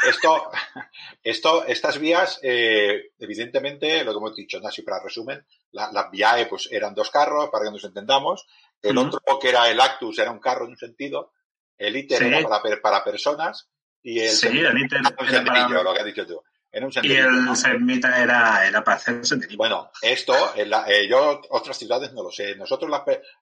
[0.08, 0.50] Esto,
[1.22, 4.68] esto, estas vías, eh, evidentemente, lo que hemos dicho, ¿no?
[4.68, 8.46] así para resumen, la, las viae pues eran dos carros, para que nos entendamos,
[8.82, 9.06] el uh -huh.
[9.06, 11.32] otro que era el Actus era un carro en un sentido,
[11.78, 13.68] El íter era para, para personas
[14.02, 15.82] y el, sí, el íter era para...
[15.82, 16.42] lo que has dicho tú
[16.72, 19.58] y el Semita era, era para hacer senderismo.
[19.58, 22.54] Bueno, esto, eh, yo otras ciudades no lo sé.
[22.54, 22.90] Nosotros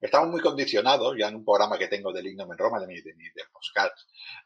[0.00, 3.00] estamos muy condicionados, ya en un programa que tengo del Ignom en Roma, de mi,
[3.00, 3.42] de, de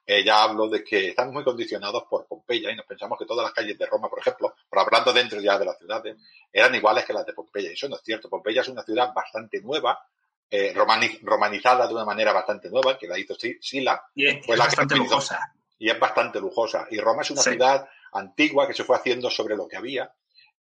[0.06, 3.44] eh, ya hablo de que estamos muy condicionados por Pompeya y nos pensamos que todas
[3.44, 6.16] las calles de Roma, por ejemplo, pero hablando dentro ya de las ciudades,
[6.50, 7.68] eran iguales que las de Pompeya.
[7.68, 8.30] Y eso no es cierto.
[8.30, 10.02] Pompeya es una ciudad bastante nueva,
[10.50, 14.02] eh, romanizada de una manera bastante nueva, que la hizo Sila.
[14.14, 15.52] Y es, bastante lujosa.
[15.78, 16.86] Y es bastante lujosa.
[16.90, 20.12] Y Roma es una ciudad antigua que se fue haciendo sobre lo que había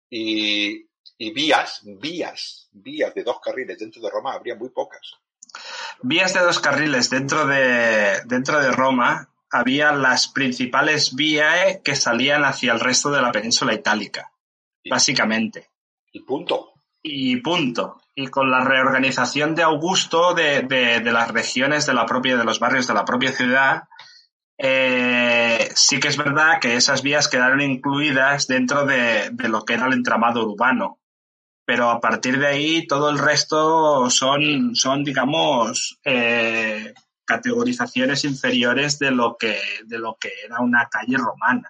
[0.09, 0.85] y,
[1.33, 5.13] vías, vías, vías de dos carriles dentro de Roma habría muy pocas.
[6.01, 12.43] Vías de dos carriles dentro de, dentro de Roma había las principales vías que salían
[12.43, 14.31] hacia el resto de la península itálica,
[14.89, 15.69] básicamente.
[16.11, 16.73] Y punto.
[17.01, 18.01] Y punto.
[18.13, 22.43] Y con la reorganización de Augusto de, de, de las regiones de la propia, de
[22.43, 23.83] los barrios de la propia ciudad,
[24.57, 29.87] eh, sí que es verdad que esas vías quedaron incluidas dentro de, lo que era
[29.87, 30.99] el entramado urbano.
[31.65, 36.93] Pero a partir de ahí todo el resto son, son digamos, eh,
[37.25, 41.69] categorizaciones inferiores de lo que, de lo que era una calle romana.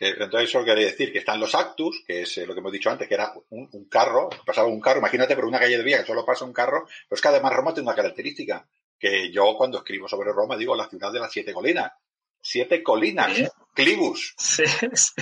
[0.00, 2.90] entonces eso quería decir que están los actus, que es eh, lo que hemos dicho
[2.90, 6.06] antes, que era un, carro, pasaba un carro, imagínate por una calle de vía que
[6.06, 8.66] solo pasa un carro, pero es que además Roma tiene una característica,
[8.98, 11.92] que yo cuando escribo sobre Roma digo la ciudad de las siete colinas,
[12.40, 13.32] siete colinas,
[13.74, 14.34] clibus.
[14.38, 14.64] Sí,
[14.94, 15.12] sí,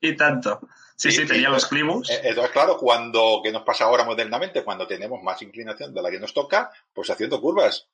[0.00, 0.60] y tanto.
[0.96, 2.08] Sí, sí, tenía los clibus.
[2.08, 4.62] Eh, entonces, claro, cuando, ¿qué nos pasa ahora modernamente?
[4.62, 7.88] Cuando tenemos más inclinación de la que nos toca, pues haciendo curvas.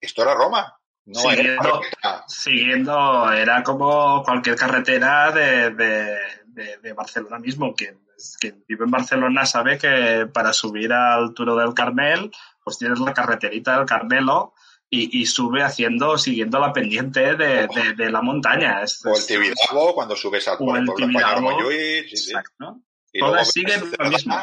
[0.00, 0.78] Esto era Roma.
[1.04, 7.74] No siguiendo, era siguiendo, era como cualquier carretera de, de, de, Barcelona mismo.
[7.74, 7.98] Quien,
[8.38, 12.30] quien, vive en Barcelona sabe que para subir al Turo del Carmel,
[12.62, 14.52] pues tienes la carreterita del Carmelo,
[14.90, 18.82] y, sube haciendo, siguiendo la pendiente de, de, la montaña.
[19.04, 22.80] o el Tibidabo, cuando subes al pueblo español Exacto.
[23.12, 24.36] Y Todas siguen lo mismo.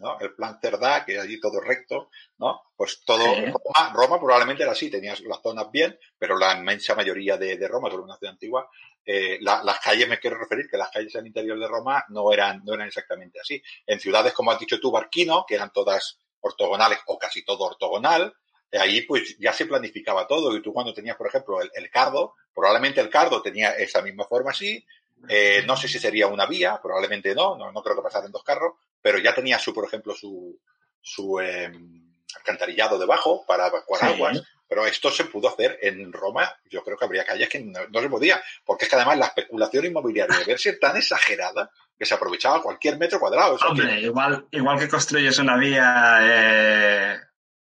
[0.00, 0.18] ¿no?
[0.20, 2.62] El plan Cerdá, que allí todo recto, ¿no?
[2.76, 7.36] Pues todo, Roma, Roma, probablemente era así, tenías las zonas bien, pero la inmensa mayoría
[7.36, 8.68] de, de Roma, como una ciudad antigua,
[9.04, 12.62] eh, las calles, me quiero referir, que las calles al interior de Roma no eran,
[12.64, 13.60] no eran exactamente así.
[13.86, 18.32] En ciudades, como has dicho tú, Barquino, que eran todas ortogonales o casi todo ortogonal,
[18.78, 20.56] ahí pues ya se planificaba todo.
[20.56, 24.50] Y tú cuando tenías, por ejemplo, el, cardo, probablemente el cardo tenía esa misma forma
[24.50, 24.84] así,
[25.28, 28.42] eh, no sé si sería una vía, probablemente no, no, creo que pasara en dos
[28.42, 30.58] carros, pero ya tenía su, por ejemplo, su,
[31.00, 36.82] su em, alcantarillado debajo para evacuar aguas, pero esto se pudo hacer en Roma, yo
[36.82, 40.38] creo que habría calles que no, se podía, porque es que además la especulación inmobiliaria
[40.38, 43.56] debe ser tan exagerada que se aprovechaba cualquier metro cuadrado.
[43.68, 47.20] Hombre, igual, igual que construyes una vía eh,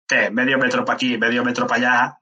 [0.08, 0.30] ¿qué?
[0.30, 2.20] Medio metro para aquí, medio metro para allá,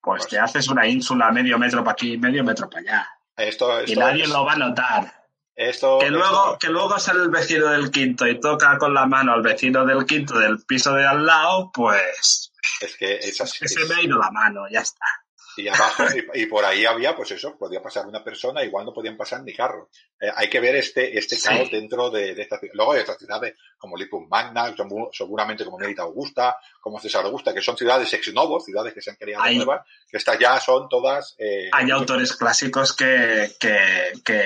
[0.00, 3.10] pues, te haces una ínsula medio metro para aquí, medio metro para allá.
[3.36, 5.14] Esto, y nadie lo va a notar.
[5.54, 9.32] Esto, que luego, que luego sale el vecino del quinto y toca con la mano
[9.32, 12.52] al vecino del quinto del piso de al lado, pues.
[12.80, 13.66] Es que es así.
[13.66, 15.04] se me ha ido la mano, ya está.
[15.58, 16.04] Y abajo,
[16.34, 19.52] y, por ahí había, pues eso, podía pasar una persona, igual no podían pasar ni
[19.54, 19.88] carros.
[20.20, 22.74] Eh, hay que ver este, este caos dentro de, esta ciudad.
[22.74, 24.74] Luego hay otras ciudades como Lipum Magna,
[25.12, 29.10] seguramente como Mérida Augusta, como César Augusta, que son ciudades ex novo, ciudades que se
[29.10, 31.34] han creado nuevas, que estas ya son todas.
[31.38, 34.44] Eh, hay autores clásicos que, que, que,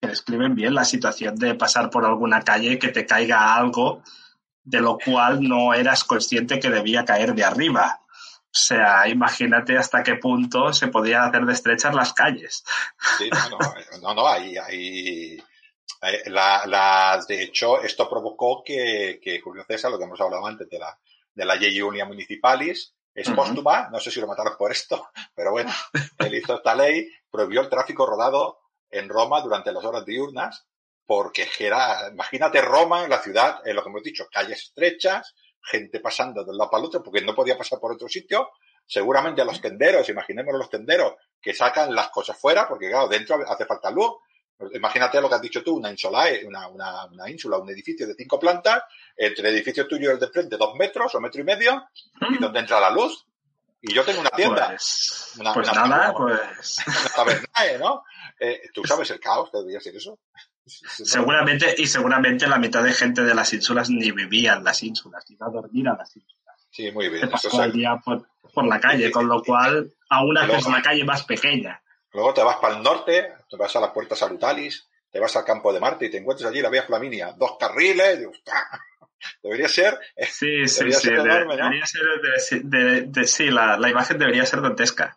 [0.00, 4.02] que describen bien la situación de pasar por alguna calle que te caiga algo
[4.64, 8.00] de lo cual no eras consciente que debía caer de arriba.
[8.54, 12.64] O sea, imagínate hasta qué punto se podía hacer de estrechar las calles.
[13.18, 13.58] Sí, no,
[14.00, 15.42] no, no, ahí, ahí
[16.02, 20.46] eh, la, la, de hecho, esto provocó que, que Julio César, lo que hemos hablado
[20.46, 20.96] antes de la,
[21.34, 25.50] de la Ley Unia Municipales, es póstuma, no sé si lo mataron por esto, pero
[25.50, 25.72] bueno,
[26.18, 30.66] él hizo esta ley, prohibió el tráfico rodado en Roma durante las horas diurnas,
[31.06, 35.34] porque era, imagínate Roma, la ciudad, en lo que hemos dicho, calles estrechas,
[35.64, 38.50] gente pasando de un lado para el otro porque no podía pasar por otro sitio.
[38.86, 43.36] Seguramente a los tenderos, imaginemos los tenderos que sacan las cosas fuera, porque claro, dentro
[43.46, 44.12] hace falta luz.
[44.72, 48.14] Imagínate lo que has dicho tú, una insula, una, una, una ínsula, un edificio de
[48.14, 48.82] cinco plantas,
[49.16, 51.88] entre el edificio tuyo y el de frente dos metros o metro y medio,
[52.30, 53.26] y donde entra la luz.
[53.80, 54.68] Y yo tengo una tienda.
[54.68, 56.76] Pues, una, pues nada, pues.
[57.78, 58.04] ¿no?
[58.38, 60.18] Eh, ¿Tú sabes el caos que debería ser eso?
[60.66, 65.24] Seguramente, y seguramente la mitad de gente de las ínsulas ni vivía en las ínsulas,
[65.30, 66.66] iba a dormir a las ínsulas.
[66.70, 67.20] Sí, muy bien.
[67.20, 68.26] Se pasó el día por,
[68.66, 71.80] la calle, con lo cual aún haces una calle más pequeña.
[72.12, 75.44] Luego te vas para el norte, te vas a la Puerta Salutalis, te vas al
[75.44, 78.20] campo de Marte y te encuentras allí la Vía Flaminia, dos carriles,
[79.42, 79.98] debería ser.
[80.16, 82.02] Sí, sí, sí, debería ser
[82.64, 85.16] de, sí, la, la, imagen debería ser dantesca.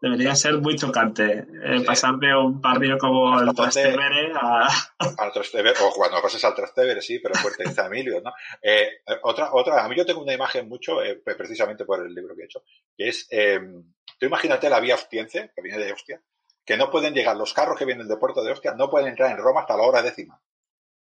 [0.00, 4.68] Debería ser muy chocante eh, pasar de un barrio como el Trastevere a...
[5.18, 8.32] Al Trastevere, o cuando pases al Trastevere, sí, pero fuerte dice Emilio, ¿no?
[8.62, 12.36] Eh, otra, otra, a mí yo tengo una imagen mucho, eh, precisamente por el libro
[12.36, 12.62] que he hecho,
[12.96, 16.22] que es, em, tú imagínate la vía Ostiense, que viene de Ostia,
[16.64, 19.32] que no pueden llegar, los carros que vienen del puerto de Ostia no pueden entrar
[19.32, 20.40] en Roma hasta la hora décima.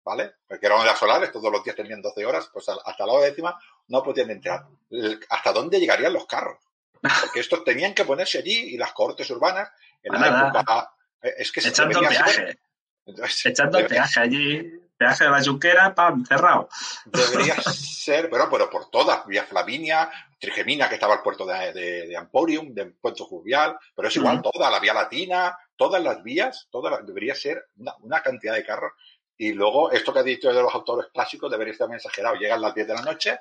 [0.05, 0.33] ¿Vale?
[0.45, 3.57] Porque eran las solares, todos los días tenían 12 horas, pues hasta la hora décima
[3.87, 4.65] no podían entrar.
[5.29, 6.59] ¿Hasta dónde llegarían los carros?
[7.21, 9.69] Porque estos tenían que ponerse allí y las cortes urbanas
[10.01, 10.91] en la época.
[11.21, 12.57] Eh, es que Echando peaje.
[13.45, 16.69] Echando peaje allí, peaje de la Junquera, pam, cerrado.
[17.05, 22.07] Debería ser, pero, pero por todas, vía Flavinia, Trigemina, que estaba al puerto de, de,
[22.07, 26.67] de Emporium, de Puerto Fluvial, pero es igual, toda la vía latina, todas las vías,
[26.71, 28.93] todas debería ser una, una cantidad de carros
[29.37, 32.35] y luego, esto que ha dicho de los autores clásicos debería estar muy exagerado.
[32.35, 33.39] Llegan las 10 de la noche,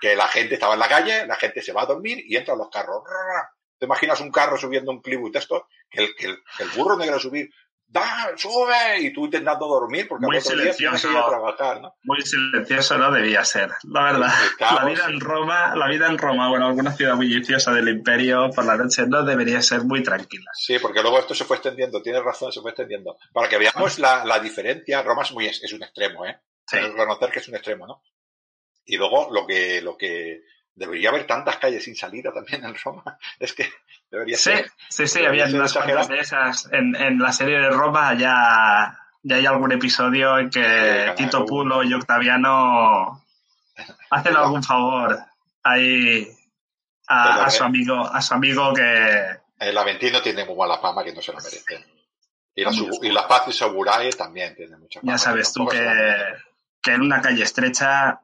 [0.00, 2.58] que la gente estaba en la calle, la gente se va a dormir y entran
[2.58, 3.02] los carros.
[3.78, 5.66] ¿Te imaginas un carro subiendo un clip de esto?
[5.90, 7.50] Que el, que el, que el burro negro subir
[7.86, 9.00] ¡Da, sube!
[9.00, 11.94] Y tú intentando dormir porque muy silencioso, día trabajar, ¿no?
[12.02, 14.32] Muy silencioso no debía ser, la verdad.
[14.58, 18.64] La vida en Roma, la vida en Roma, bueno, alguna ciudad bulliciosa del imperio por
[18.64, 20.50] la noche no debería ser muy tranquila.
[20.54, 23.16] Sí, porque luego esto se fue extendiendo, tienes razón, se fue extendiendo.
[23.32, 26.40] Para que veamos la, la diferencia, Roma es muy, es un extremo, ¿eh?
[26.66, 26.78] Sí.
[26.78, 28.02] Reconocer que es un extremo, ¿no?
[28.86, 30.42] Y luego lo que, lo que,
[30.74, 33.18] debería haber tantas calles sin salida también en Roma.
[33.38, 33.70] Es que
[34.10, 34.70] debería sí, ser.
[34.88, 36.68] Sí, sí, había unas cuantas de esas.
[36.72, 41.82] En, en, la serie de Roma ya, ya hay algún episodio en que Tito Pulo
[41.82, 43.24] y Octaviano
[44.10, 45.18] hacen algún favor
[45.62, 46.28] ahí
[47.08, 49.38] a, a, su amigo, a su amigo que.
[49.58, 51.84] El Aventino tiene muy mala fama que no se lo merece.
[52.56, 52.70] Y la,
[53.02, 55.12] y la Paz y Soburae también tiene mucha fama.
[55.12, 55.84] Ya sabes tú que,
[56.80, 58.20] que en una calle estrecha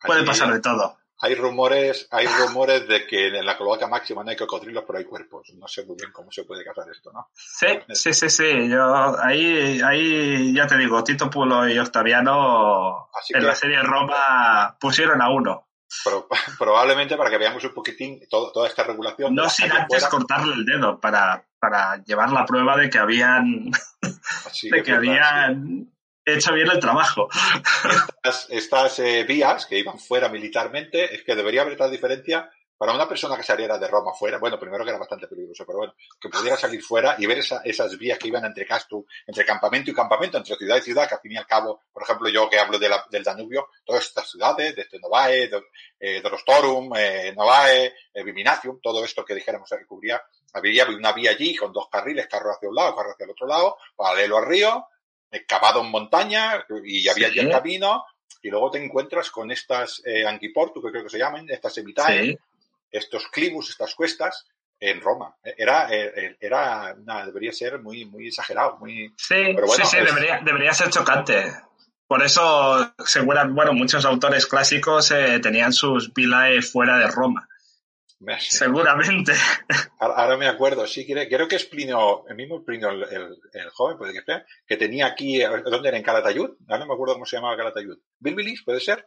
[0.00, 4.30] puede pasar de todo hay rumores, hay rumores de que en la cloaca máxima no
[4.30, 5.52] hay cocodrilos, pero hay cuerpos.
[5.54, 7.30] No sé muy bien cómo se puede casar esto, ¿no?
[7.34, 8.68] Sí, sí, sí, sí.
[8.68, 15.20] Yo, ahí, ahí, ya te digo, Tito Pulo y Octaviano en la serie Roma pusieron
[15.20, 15.68] a uno.
[16.04, 19.34] Pero, probablemente para que veamos un poquitín todo, toda esta regulación.
[19.34, 23.70] No sin antes cortarle el dedo para, para llevar la prueba de que habían,
[24.70, 25.90] de que habían
[26.34, 27.28] hecho bien el trabajo.
[28.48, 33.08] Estas, eh, vías que iban fuera militarmente, es que debería haber esta diferencia para una
[33.08, 36.28] persona que saliera de Roma fuera, bueno, primero que era bastante peligroso, pero bueno, que
[36.28, 39.94] pudiera salir fuera y ver esa, esas vías que iban entre Castu, entre campamento y
[39.94, 42.60] campamento, entre ciudad y ciudad, que al fin y al cabo, por ejemplo, yo que
[42.60, 45.62] hablo del Danubio, todas estas ciudades, desde Novae, de,
[45.98, 50.22] eh, Rostorum, eh, Novae, eh, Viminacium, todo esto que dijéramos que cubría,
[50.52, 53.48] había una vía allí con dos carriles, carro hacia un lado, carro hacia el otro
[53.48, 54.86] lado, paralelo al río,
[55.30, 58.04] excavado en montaña y había ya el camino
[58.42, 62.38] y luego te encuentras con estas eh, anquiportu, que creo que se llaman, estas semitae,
[62.90, 64.46] estos clibus, estas cuestas,
[64.80, 65.34] en Roma.
[65.42, 66.94] Era, eh, era
[67.26, 69.12] debería ser muy, muy exagerado, muy...
[69.16, 71.52] Sí, sí, sí, debería, debería ser chocante.
[72.06, 77.48] Por eso, seguro, bueno, muchos autores clásicos eh, tenían sus vilae fuera de Roma.
[78.40, 79.32] Seguramente.
[80.00, 83.04] Ahora me acuerdo, sí, creo que es Plinio, el mismo Plinio, el,
[83.52, 85.98] el, joven, puede que sea, que tenía aquí, ¿dónde era?
[85.98, 87.98] En Calatayud, ahora no me acuerdo cómo se llamaba Calatayud.
[88.18, 89.06] ¿Bilbilis, puede ser?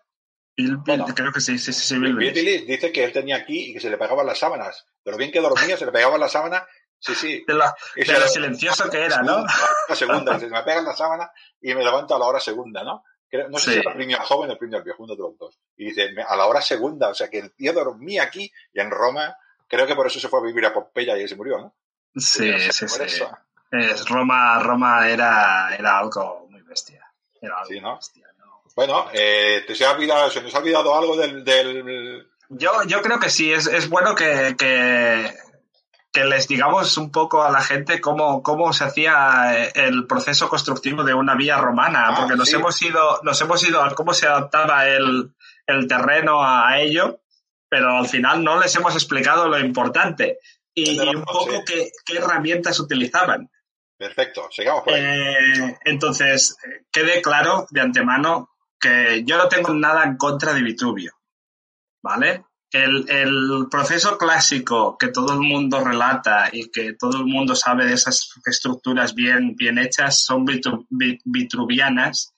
[0.55, 0.77] Bill,
[1.15, 2.65] creo que sí, sí, sí, sí Bilbilis.
[2.65, 4.85] dice que él tenía aquí y que se le pegaban las sábanas.
[5.03, 6.63] Pero bien que dormía, se le pegaban las sábanas
[7.01, 7.43] Sí, sí.
[7.47, 9.43] De, la, de lo silencioso que era, ¿no?
[9.89, 13.03] La segunda, se me pegan la sábana y me levanto a la hora segunda, ¿no?
[13.49, 15.57] No sé si era el Plinio joven o el Plinio viejo, uno de los dos.
[15.77, 18.91] Y dice, a la hora segunda, o sea que el tío dormía aquí y en
[18.91, 19.35] Roma,
[19.67, 21.73] creo que por eso se fue a vivir a Pompeya y se murió, ¿no?
[22.15, 23.23] Sí, sí, sí.
[23.71, 27.09] Es, Roma, Roma era, era algo muy bestia.
[27.41, 27.95] Era algo sí, ¿no?
[27.95, 28.63] bestia, ¿no?
[28.75, 31.45] Bueno, eh, ¿te se, ha olvidado, ¿se nos ha olvidado algo del...?
[31.45, 32.27] del...
[32.49, 35.33] Yo, yo creo que sí, es, es bueno que, que
[36.11, 40.49] que les digamos un poco a la gente cómo, cómo se hacía eh, el proceso
[40.49, 44.13] constructivo de una vía romana, ah, porque nos hemos ido, nos hemos ido a cómo
[44.13, 45.33] se adaptaba el,
[45.67, 47.21] el terreno a ello,
[47.69, 50.39] pero al final no les hemos explicado lo importante
[50.73, 53.49] y, un poco qué, qué, herramientas utilizaban.
[53.97, 55.01] Perfecto, sigamos por ahí.
[55.01, 56.57] Eh, entonces,
[56.91, 58.49] quede claro de antemano
[58.79, 61.13] que yo no tengo nada en contra de Vitruvio,
[62.01, 62.45] ¿vale?
[62.71, 67.85] El, el, proceso clásico que todo el mundo relata y que todo el mundo sabe
[67.85, 72.33] de esas estructuras bien, bien hechas son vitruvianas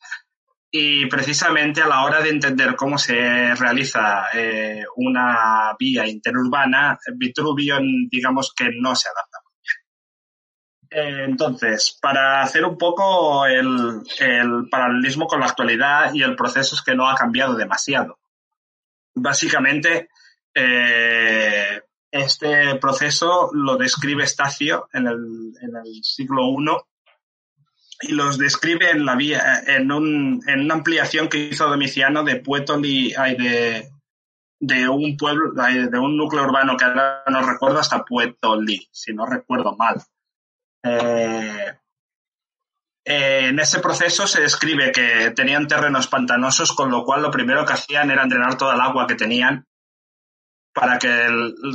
[0.75, 7.77] y precisamente a la hora de entender cómo se realiza eh, una vía interurbana, Vitruvio
[8.09, 9.37] digamos que no se adapta.
[10.89, 16.73] Eh, entonces, para hacer un poco el, el paralelismo con la actualidad y el proceso
[16.73, 18.17] es que no ha cambiado demasiado.
[19.13, 20.09] Básicamente,
[20.55, 21.81] eh,
[22.11, 31.27] Este proceso lo describe Estacio en el, siglo I y los describe en una ampliación
[31.27, 33.89] que hizo Domiciano de Puetoli, de,
[34.59, 39.25] de un pueblo, de un núcleo urbano que ahora no recuerdo hasta Puetoli, si no
[39.25, 40.01] recuerdo mal.
[40.85, 41.73] Eh,
[43.05, 47.73] en ese proceso se describe que tenían terrenos pantanosos, con lo cual lo primero que
[47.73, 49.65] hacían era drenar toda el agua que tenían
[50.73, 51.27] para que,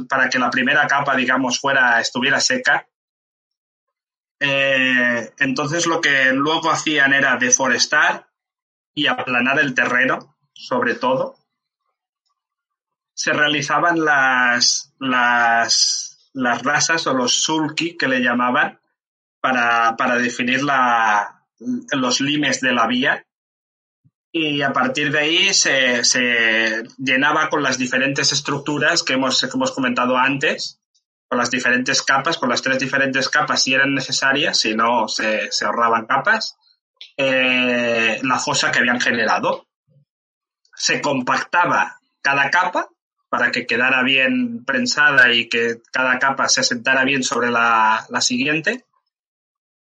[0.09, 2.87] para que la primera capa, digamos, fuera, estuviera seca
[4.41, 8.29] eh, entonces lo que luego hacían era deforestar
[8.95, 11.37] y aplanar el terreno, sobre todo.
[13.15, 18.81] Se realizaban las, las, las rasas o los sulki que le llamaban
[19.41, 23.27] para, para definir la, los limes de la vía
[24.39, 29.51] y a partir de ahí se, se, llenaba con las diferentes estructuras que hemos, que
[29.53, 30.79] hemos comentado antes
[31.29, 35.51] con las diferentes capas, con las tres diferentes capas si eran necesarias, si no se,
[35.63, 36.57] ahorraban capas,
[37.17, 39.67] eh, la fosa que habían generado.
[40.75, 42.89] Se compactaba cada capa
[43.29, 48.87] para que quedara bien prensada y que cada capa se asentara bien sobre la, siguiente,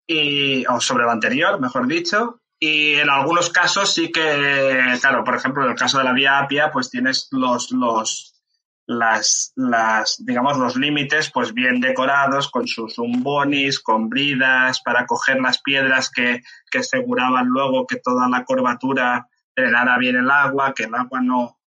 [0.07, 2.39] y, o sobre la anterior, mejor dicho.
[2.65, 6.39] Y en algunos casos sí que, claro, por ejemplo, en el caso de la vía
[6.39, 8.41] Apia, pues tienes los, los,
[8.87, 15.41] las, las, digamos, los límites, pues bien decorados con sus umbonis, con bridas, para coger
[15.41, 16.39] las piedras que,
[16.71, 21.59] que aseguraban luego que toda la curvatura drenara bien el agua, que el agua no,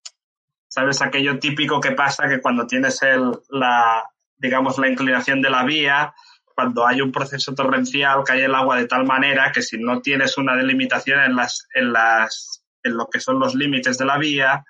[0.66, 1.02] ¿sabes?
[1.02, 4.02] Aquello típico que pasa que cuando tienes el, la,
[4.38, 6.14] digamos, la inclinación de la vía,
[6.56, 10.38] cuando hay un proceso torrencial, cae el agua de tal manera que si no tienes
[10.38, 14.64] una delimitación en las, en las, en lo que son los límites de la vía,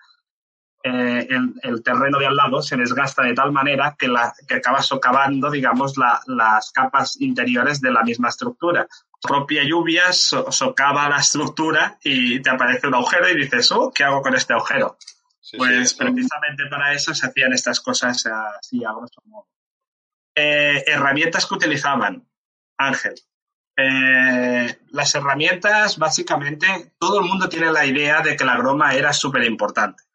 [0.82, 1.28] eh,
[1.62, 5.49] el, terreno de al lado se desgasta de tal manera que, la, que acaba socavando,
[5.49, 8.80] digamos, las capas interiores de la misma estructura.
[9.22, 14.03] La propia lluvia socava la estructura y te aparece un agujero y dices, oh, ¿qué
[14.03, 14.99] hago con este agujero?
[15.57, 19.47] pues precisamente para eso se hacían estas cosas así a grosso modo.
[20.37, 22.28] Eh, herramientas que utilizaban,
[22.76, 23.14] Ángel.
[23.76, 29.12] Eh, las herramientas, básicamente, todo el mundo tiene la idea de que la groma era
[29.12, 30.07] súper importante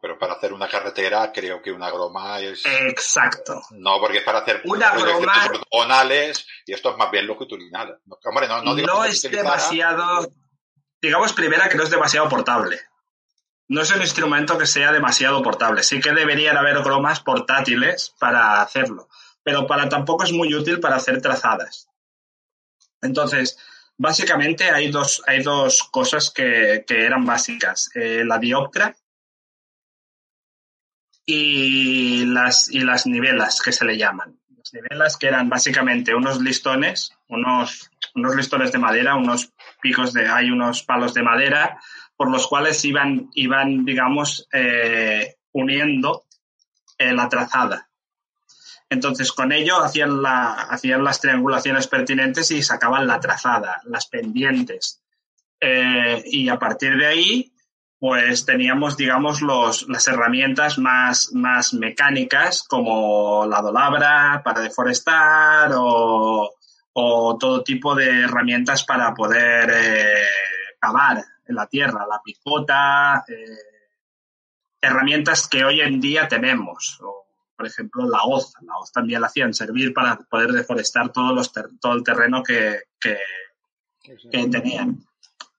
[0.00, 2.64] pero para hacer una carretera creo que una groma es...
[2.66, 3.62] Exacto.
[3.70, 8.00] No, porque es para hacer una groma ortogonales y esto es más bien longitudinal.
[8.24, 10.28] Hombre, no, no, no es demasiado...
[11.00, 12.80] Digamos primera que no es demasiado portable.
[13.68, 15.82] No es un instrumento que sea demasiado portable.
[15.82, 19.08] Sí que deberían haber gromas portátiles para hacerlo,
[19.42, 21.88] pero para tampoco es muy útil para hacer trazadas.
[23.02, 23.58] Entonces,
[23.96, 27.90] básicamente hay dos, hay dos cosas que, que eran básicas.
[27.94, 28.96] Eh, la dioptra,
[31.30, 34.40] y las, y las nivelas que se le llaman.
[34.56, 39.52] Las nivelas que eran básicamente unos listones, unos, unos listones de madera, unos
[39.82, 41.78] picos de, hay unos palos de madera
[42.18, 46.24] por los cuales iban, iban digamos, eh, uniendo
[46.98, 47.88] eh, la trazada.
[48.90, 55.00] Entonces, con ello hacían, la, hacían las triangulaciones pertinentes y sacaban la trazada, las pendientes.
[55.60, 57.52] Eh, y a partir de ahí
[58.00, 66.54] pues teníamos, digamos, los, las herramientas más, más mecánicas como la dolabra para deforestar o,
[66.94, 69.72] todo tipo de herramientas para poder
[70.80, 73.58] cavar la tierra, la picota, eh,
[74.80, 76.98] herramientas que hoy en día tenemos.
[77.56, 78.52] por ejemplo, la hoz.
[78.62, 82.82] La hoz también la hacían servir para poder deforestar todos los todo el terreno que,
[83.00, 83.18] que,
[84.00, 85.04] que tenían.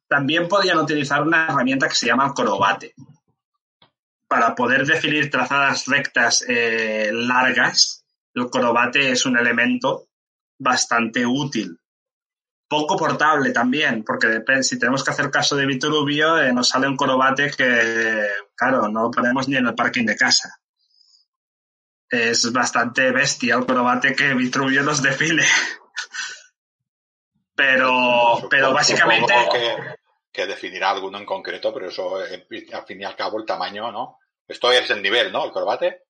[0.08, 2.94] También podían utilizar una herramienta que se llama corobate
[4.28, 8.06] para poder definir trazadas rectas eh, largas.
[8.34, 10.08] El corobate es un elemento
[10.58, 11.79] bastante útil.
[12.70, 16.88] Poco portable también, porque depende, si tenemos que hacer caso de Vitruvio, eh, nos sale
[16.88, 20.60] un corobate que, claro, no lo ponemos ni en el parking de casa.
[22.08, 25.44] Es bastante bestia el corobate que Vitruvio nos define.
[27.56, 29.34] pero, pero básicamente
[30.32, 33.92] que definirá alguno en concreto, pero eso, eh, al fin y al cabo, el tamaño,
[33.92, 34.20] ¿no?
[34.48, 35.46] Esto es el nivel, ¿no?
[35.46, 36.04] El corbate.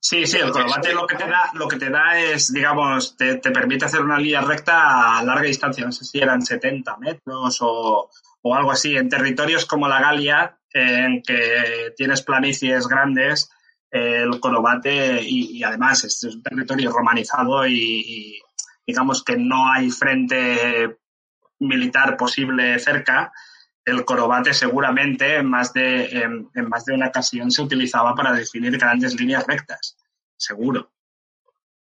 [0.00, 3.36] Sí, sí, el corbate lo que te da, lo que te da es, digamos, te,
[3.38, 5.84] permite hacer una línea recta a larga distancia.
[5.84, 8.08] No sé si eran 70 metros o,
[8.54, 8.96] algo así.
[8.96, 13.50] En territorios como la Galia, en que tienes planicies grandes,
[13.90, 18.40] el corbate y, además este es un territorio romanizado y,
[18.86, 20.98] digamos que no hay frente
[21.58, 23.32] militar posible cerca,
[23.88, 28.76] el corobate seguramente en más de, en, más de una ocasión se utilizaba para definir
[28.78, 29.96] grandes líneas rectas.
[30.36, 30.90] seguro.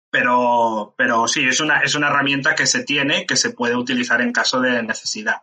[0.10, 4.22] Pero, pero sí, es una, es una herramienta que se tiene, que se puede utilizar
[4.22, 5.42] en caso de necesidad.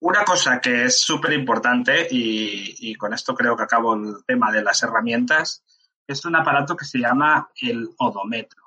[0.00, 4.52] Una cosa que es súper importante, y, y con esto creo que acabo el tema
[4.52, 5.62] de las herramientas,
[6.06, 8.62] es un aparato que se llama el odómetro.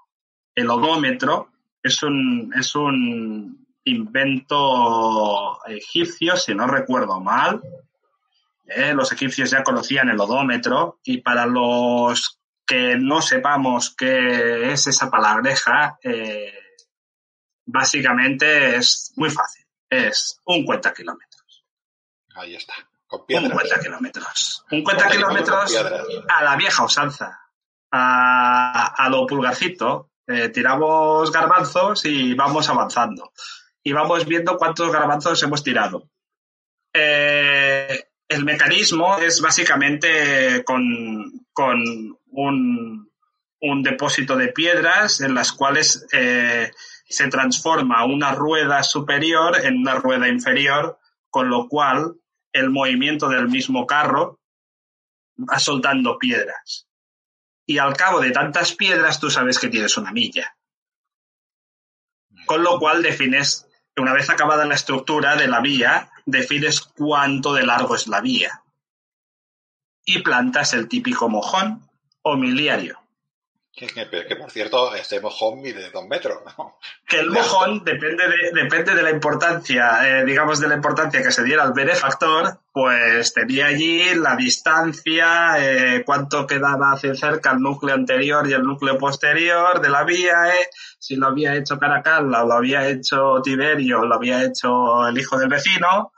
[0.55, 1.51] El odómetro
[1.81, 7.61] es un, es un invento egipcio, si no recuerdo mal.
[8.65, 14.87] Eh, los egipcios ya conocían el odómetro y para los que no sepamos qué es
[14.87, 16.53] esa palabreja, eh,
[17.65, 19.65] básicamente es muy fácil.
[19.89, 21.65] Es un cuenta kilómetros.
[22.35, 22.73] Ahí está.
[23.09, 24.65] Un cuenta kilómetros.
[24.69, 25.73] Un cuenta kilómetros
[26.27, 27.39] a la vieja usanza.
[27.89, 30.11] A, a lo pulgarcito.
[30.27, 33.31] Eh, tiramos garbanzos y vamos avanzando.
[33.87, 36.09] Y vamos viendo cuántos garbanzos hemos tirado.
[36.93, 41.81] Eh, el mecanismo es básicamente con, con
[42.31, 43.09] un,
[43.61, 46.69] un, depósito de piedras en las cuales eh,
[47.07, 50.99] se transforma una rueda superior en una rueda inferior,
[51.29, 52.15] con lo cual
[52.51, 54.41] el movimiento del mismo carro
[55.49, 56.89] va soltando piedras.
[57.65, 60.57] Y al cabo de tantas piedras tú sabes que tienes una milla.
[62.45, 63.66] Con lo cual defines,
[63.97, 68.63] una vez acabada la estructura de la vía, defines cuánto de largo es la vía.
[70.05, 71.87] Y plantas el típico mojón
[72.21, 72.99] o miliario.
[73.77, 76.39] Que, por cierto, este mojón mide dos metros.
[77.07, 81.31] Que el mojón depende de, depende de la importancia, eh, digamos, de la importancia que
[81.31, 87.59] se diera al benefactor, pues tenía allí la distancia, eh, cuánto quedaba hacia cerca el
[87.59, 92.43] núcleo anterior y el núcleo posterior de la vía, eh, si lo había hecho Caracalla
[92.43, 96.13] o lo había hecho Tiberio o lo había hecho el hijo del vecino,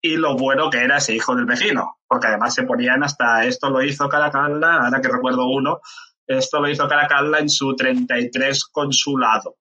[0.00, 3.70] y lo bueno que era ese hijo del vecino, porque además se ponían hasta esto
[3.70, 5.80] lo hizo Caracalla, ahora que recuerdo uno,
[6.26, 9.56] esto lo hizo Caracalla en su 33 consulado,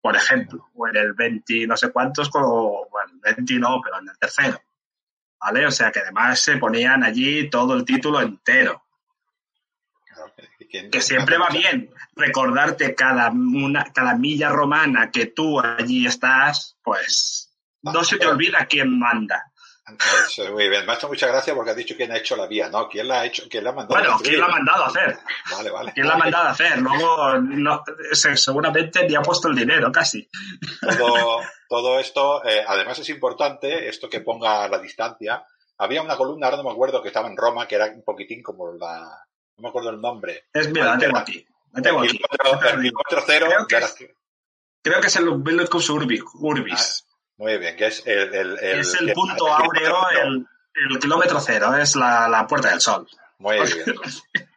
[0.00, 3.98] por ejemplo, o en el 20 no sé cuántos, o, bueno, el 20 no, pero
[3.98, 4.60] en el tercero.
[5.40, 5.66] ¿Vale?
[5.66, 8.82] O sea que además se ponían allí todo el título entero.
[10.68, 17.50] Que siempre va bien recordarte cada, una, cada milla romana que tú allí estás, pues
[17.82, 19.50] no se te olvida quién manda
[20.52, 22.68] muy bien, me ha hecho mucha gracia porque has dicho quién ha hecho la vía,
[22.68, 22.88] ¿no?
[22.88, 23.44] ¿Quién la ha hecho?
[23.48, 25.18] ¿Quién la ha mandado Bueno, ¿quién la ha mandado a hacer?
[25.50, 25.92] Vale, vale.
[25.92, 26.78] ¿Quién la ha mandado a hacer?
[26.78, 30.28] Luego, no, seguramente ni ha puesto el dinero, casi.
[30.98, 35.44] Todo, todo esto, eh, además es importante, esto que ponga la distancia.
[35.78, 38.42] Había una columna, ahora no me acuerdo, que estaba en Roma, que era un poquitín
[38.42, 39.24] como la...
[39.56, 40.44] No me acuerdo el nombre.
[40.52, 41.46] Es, mira, la tengo aquí.
[41.72, 42.20] La tengo aquí.
[43.26, 43.96] creo, que es,
[44.82, 47.04] creo que es el Urbicus Urbis.
[47.06, 47.09] Ah,
[47.40, 48.34] muy bien, que es el...
[48.34, 52.82] el, el es el, punto áureo, el, el, kilómetro cero, es la, la, Puerta del
[52.82, 53.08] Sol.
[53.38, 53.96] Muy bien.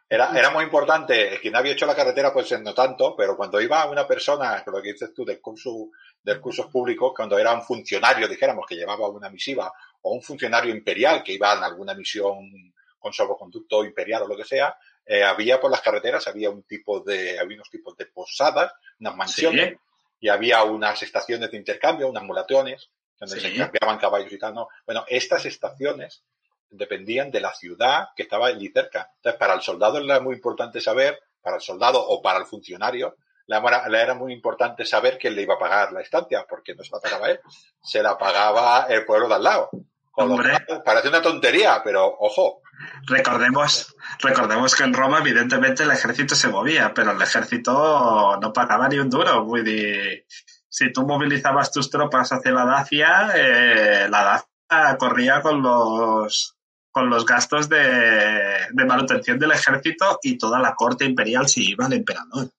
[0.06, 3.88] Era, era muy importante, quien había hecho la carretera pues no tanto, pero cuando iba
[3.88, 5.88] una persona, lo que dices tú, del curso,
[6.22, 10.74] del curso público, cuando era un funcionario, dijéramos, que llevaba una misiva, o un funcionario
[10.74, 12.50] imperial que iba en alguna misión
[12.98, 17.00] con salvoconducto imperial o lo que sea, eh, había por las carreteras, había un tipo
[17.00, 19.76] de, había unos tipos de posadas, unas mansiones, ¿Sí?
[20.24, 22.88] Y había unas estaciones de intercambio, unas mulaciones,
[23.20, 23.42] donde sí.
[23.42, 24.68] se cambiaban caballos y tal, ¿no?
[24.86, 26.24] Bueno, estas estaciones
[26.70, 29.10] dependían de la ciudad que estaba allí cerca.
[29.16, 33.16] Entonces, para el soldado era muy importante saber, para el soldado o para el funcionario,
[33.46, 36.92] le era muy importante saber quién le iba a pagar la estancia, porque no se
[36.92, 37.40] la pagaba él,
[37.82, 39.68] se la pagaba el pueblo de al lado.
[40.16, 40.64] Hombre.
[40.84, 42.62] Parece una tontería, pero ojo.
[43.06, 48.88] Recordemos, recordemos que en Roma, evidentemente, el ejército se movía, pero el ejército no pagaba
[48.88, 49.44] ni un duro.
[49.44, 50.26] Muy de...
[50.68, 54.24] Si tú movilizabas tus tropas hacia la Dacia, eh, la
[54.70, 56.50] Dacia corría con los
[56.90, 61.86] con los gastos de, de, manutención del ejército y toda la corte imperial si iba
[61.86, 62.50] el emperador.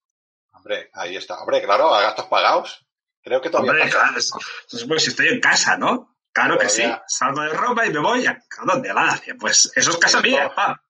[0.51, 1.39] Hombre, ahí está.
[1.39, 2.85] Hombre, claro, a gastos pagados.
[3.23, 3.71] Creo que todavía.
[3.71, 4.29] Hombre, claro, es,
[4.73, 6.14] es, pues si estoy en casa, ¿no?
[6.35, 6.83] Claro que sí.
[7.07, 8.31] Salgo de Roma y me voy a.
[8.31, 9.35] A la Dacia.
[9.39, 10.83] Pues eso es casa mía, pa.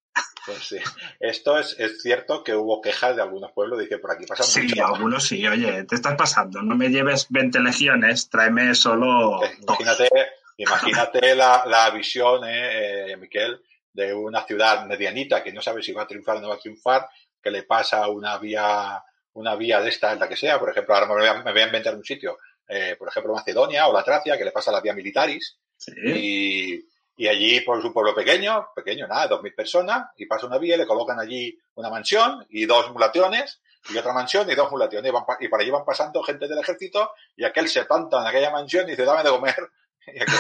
[0.44, 0.78] Pues sí.
[1.20, 4.80] Esto es, es, cierto que hubo quejas de algunos pueblos, dice por aquí pasan Sí,
[4.80, 9.44] algunos sí, oye, te estás pasando, no me lleves 20 legiones, tráeme solo.
[9.44, 10.10] Eh, imagínate,
[10.58, 13.62] imagínate la, la, visión, eh, eh, Miquel,
[13.92, 16.60] de una ciudad medianita que no sabe si va a triunfar o no va a
[16.60, 17.08] triunfar,
[17.42, 19.04] que le pasa una vía,
[19.34, 21.62] una vía de esta, la que sea, por ejemplo, ahora me voy a, me voy
[21.62, 24.82] a inventar un sitio, eh, por ejemplo, Macedonia o la Tracia, que le pasa la
[24.82, 25.92] vía militaris, sí.
[26.06, 26.86] y,
[27.18, 30.78] y allí, por su pueblo pequeño, pequeño, nada, dos mil personas, y pasa una vía,
[30.78, 35.14] le colocan allí una mansión y dos mulaciones, y otra mansión y dos mulaciones, y,
[35.14, 38.52] van, y por allí van pasando gente del ejército, y aquel se planta en aquella
[38.52, 39.56] mansión y dice, dame de comer.
[40.08, 40.38] Y aquel,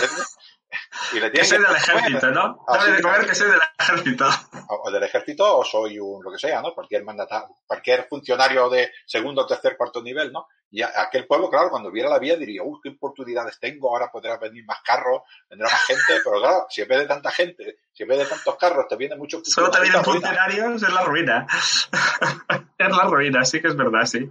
[1.13, 2.63] Y le que soy del ejército, ¿no?
[2.79, 4.25] Debe de comer que soy del ejército.
[4.67, 6.73] O del ejército o soy un, lo que sea, ¿no?
[6.73, 10.47] Cualquier mandatario, cualquier funcionario de segundo, tercer, cuarto nivel, ¿no?
[10.71, 14.37] Y aquel pueblo, claro, cuando viera la vía diría, uy, qué oportunidades tengo, ahora podrá
[14.37, 18.03] venir más carros, vendrá más gente, pero claro, si en vez de tanta gente, si
[18.03, 21.47] en vez de tantos carros te vienen muchos Solo te vienen funcionarios, es la ruina.
[22.77, 24.29] es la ruina, sí que es verdad, sí.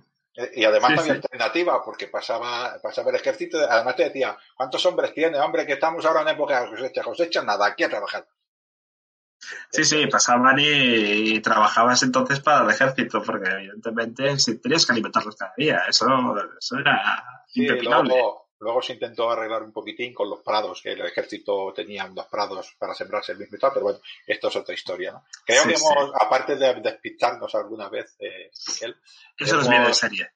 [0.55, 5.15] Y además no había alternativa, porque pasaba, pasaba el ejército, además te decía, ¿cuántos hombres
[5.15, 5.39] tiene?
[5.39, 8.27] Hombre, que estamos ahora en época de cosecha, cosecha, nada, aquí a trabajar.
[9.70, 15.36] Sí, sí, pasaban y, trabajabas entonces para el ejército, porque evidentemente si tenías que alimentarlos
[15.36, 16.06] cada día, eso,
[16.58, 21.00] eso era sí, luego, luego, se intentó arreglar un poquitín con los prados, que el
[21.02, 24.74] ejército tenía unos prados para sembrarse el mismo y tal, pero bueno, esto es otra
[24.74, 25.24] historia, ¿no?
[25.44, 28.96] Creo que hemos, aparte de despistarnos alguna vez, eh, Miguel,
[29.38, 30.30] Eso nos viene de serie.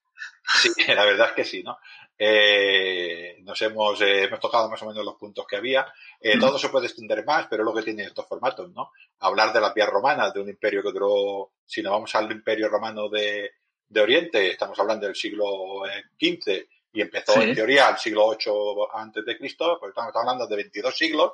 [0.60, 1.78] Sí, la verdad es que sí, ¿no?
[2.20, 5.86] Eh, nos hemos, eh, hemos tocado más o menos los puntos que había.
[6.20, 8.90] Eh, todo se puede extender más, pero es lo que tiene estos formatos, ¿no?
[9.20, 12.68] Hablar de las vías romanas, de un imperio que duró, si no vamos al imperio
[12.68, 13.52] romano de,
[13.88, 15.82] de Oriente, estamos hablando del siglo
[16.20, 20.56] XV y empezó en teoría al siglo VIII antes de Cristo, pues estamos, hablando de
[20.56, 21.32] 22 siglos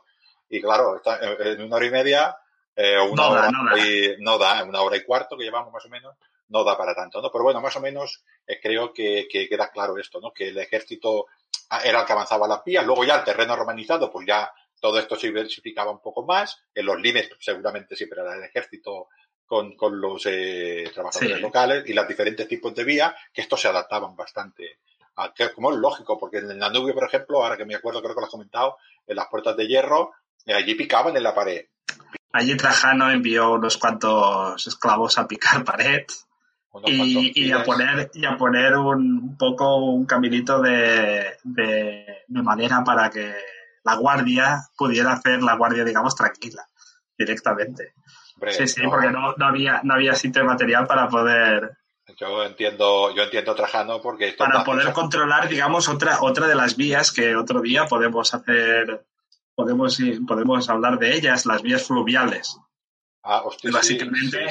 [0.51, 1.01] y claro,
[1.41, 2.37] en una hora y media,
[3.11, 6.15] una hora y, no da, una hora y cuarto que llevamos más o menos,
[6.49, 7.31] no da para tanto, ¿no?
[7.31, 10.33] Pero bueno, más o menos eh, creo que, queda claro esto, ¿no?
[10.33, 11.27] Que el ejército
[11.85, 15.17] era el que avanzaba las vías, luego ya el terreno romanizado, pues ya todo esto
[15.17, 19.09] se diversificaba un poco más, en los límites seguramente siempre era el ejército
[19.47, 23.69] con, con los eh, trabajadores locales y los diferentes tipos de vías, que estos se
[23.69, 24.79] adaptaban bastante.
[25.17, 28.03] A, que, como es lógico, porque en el Danubio, por ejemplo, ahora que me acuerdo,
[28.03, 28.77] creo que lo has comentado,
[29.07, 30.13] en las puertas de hierro,
[30.45, 31.67] eh, allí picaban en la pared.
[32.33, 36.05] Allí Trajano envió unos cuantos esclavos a picar pared
[36.87, 43.35] y, a poner y a poner un, poco un caminito de, de, madera para que
[43.85, 46.67] la guardia pudiera hacer la guardia digamos tranquila
[47.17, 47.95] directamente.
[48.49, 51.77] Sí sí porque no, no, había no había sitio material para poder
[52.19, 57.13] yo entiendo yo entiendo Trajano porque para poder controlar digamos otra otra de las vías
[57.13, 59.07] que otro día podemos hacer
[59.55, 62.59] podemos podemos hablar de ellas las vías fluviales
[63.27, 64.45] Ah, hostia, Básicamente,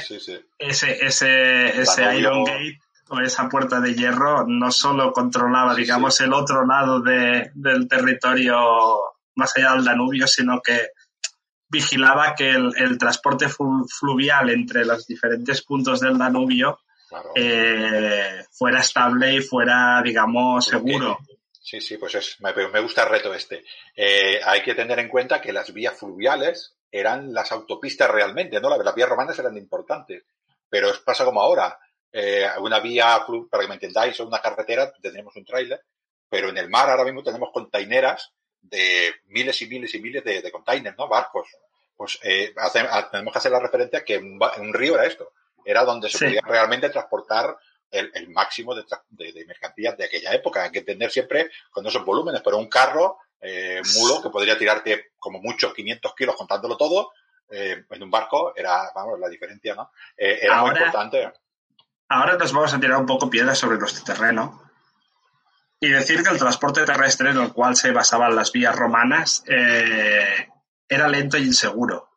[0.58, 2.80] ese, ese, ese Iron Gate
[3.10, 8.56] o esa puerta de hierro no solo controlaba, digamos, el otro lado de, del territorio
[9.36, 10.90] más allá del Danubio, sino que
[11.70, 16.80] vigilaba que el, transporte fluvial entre los diferentes puntos del Danubio
[17.36, 21.20] eh, fuera estable y fuera, digamos, seguro.
[21.62, 23.64] Sí, sí, pues es, me, me gusta el reto este.
[23.96, 28.70] Eh, hay que tener en cuenta que las vías fluviales eran las autopistas realmente, ¿no?
[28.78, 30.24] Las vías romanas eran importantes,
[30.70, 31.80] pero es pasa como ahora.
[32.12, 35.84] Eh, una vía, para que me entendáis, o una carretera, tenemos un tráiler,
[36.30, 40.52] pero en el mar ahora mismo tenemos containeras de miles y miles y miles de,
[40.52, 41.08] containers, ¿no?
[41.08, 41.48] Barcos.
[41.98, 45.32] Pues eh, ah, tenemos que hacer la referencia que un, un río era esto.
[45.66, 47.58] Era donde se podía realmente transportar
[47.90, 50.64] el, máximo de, de, mercancías de aquella época.
[50.64, 55.12] Hay que entender siempre con esos volúmenes, pero un carro eh, mulo que podría tirarte
[55.20, 57.12] como muchos 500 kilos contándolo todo,
[57.50, 59.92] eh, en un barco era, vamos, la diferencia, ¿no?
[60.16, 61.30] Eh, era muy importante.
[62.08, 64.64] Ahora nos vamos a tirar un poco piedras sobre nuestro terreno
[65.78, 71.08] y decir que el transporte terrestre en el cual se basaban las vías romanas era
[71.10, 72.10] lento e inseguro.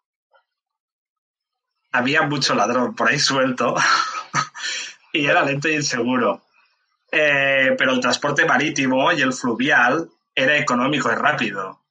[1.90, 3.74] Había mucho ladrón por ahí suelto
[5.12, 6.44] y era lento e inseguro.
[7.10, 11.82] pero el transporte marítimo y el fluvial era económico y rápido.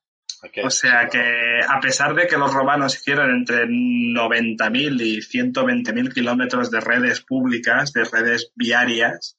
[0.63, 6.69] O sea que a pesar de que los romanos hicieron entre 90.000 y 120.000 kilómetros
[6.69, 9.37] de redes públicas, de redes viarias,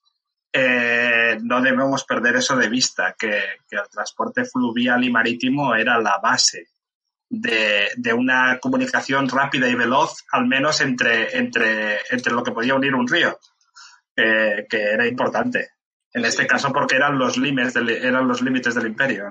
[0.52, 3.38] eh, no debemos perder eso de vista, que,
[3.70, 6.70] el transporte fluvial y marítimo era la base
[7.28, 12.94] de, una comunicación rápida y veloz, al menos entre, entre, entre lo que podía unir
[12.94, 13.38] un río,
[14.14, 15.75] que era importante.
[16.16, 19.30] En este caso porque eran los límites del, eran los límites del imperio,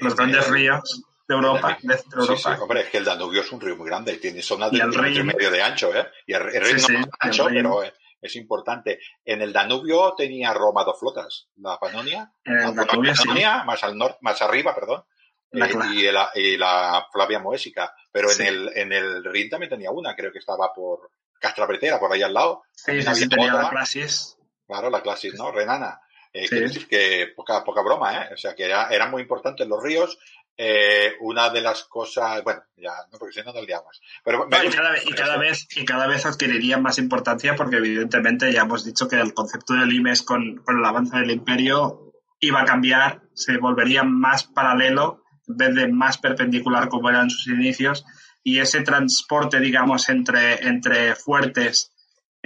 [0.00, 2.54] los grandes ríos de Europa, de Europa.
[2.54, 4.84] Sí, hombre, es que el Danubio es un río muy grande y tiene zonas de
[4.84, 6.06] un medio de ancho, ¿eh?
[6.26, 6.88] Y el, río no es
[7.20, 7.82] ancho, pero
[8.20, 9.00] es importante.
[9.24, 14.42] En el Danubio tenía Roma dos flotas, la Panonia, la Panonia más al norte, más
[14.42, 15.04] arriba, perdón,
[15.52, 19.90] eh, y, la, y, la, Flavia Moésica, pero en el en el Rin también tenía
[19.90, 21.10] una, creo que estaba por
[21.40, 22.64] Castrapretera, por ahí al lado.
[22.74, 24.36] Sí, sí, tenía la Clasis.
[24.66, 25.50] Claro, la Clasis, ¿no?
[25.50, 26.02] Renana.
[26.36, 28.34] Eh, decir que poca, poca broma, ¿eh?
[28.34, 30.18] O sea, que era, eran muy importantes los ríos.
[30.58, 34.00] Eh, una de las cosas, bueno, ya, no, porque si no nos liamos.
[34.24, 38.50] Pero, y, cada, vez, y, cada vez, y cada vez adquirirían más importancia porque evidentemente
[38.52, 42.62] ya hemos dicho que el concepto del IMES con, con el avance del imperio iba
[42.62, 48.04] a cambiar, se volvería más paralelo en vez de más perpendicular como eran sus inicios,
[48.42, 51.92] y ese transporte, digamos, entre, entre fuertes,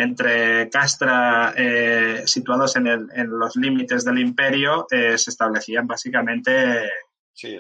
[0.02, 6.90] entre Castra, eh, situados en, el, en, los límites del imperio, eh, se establecían básicamente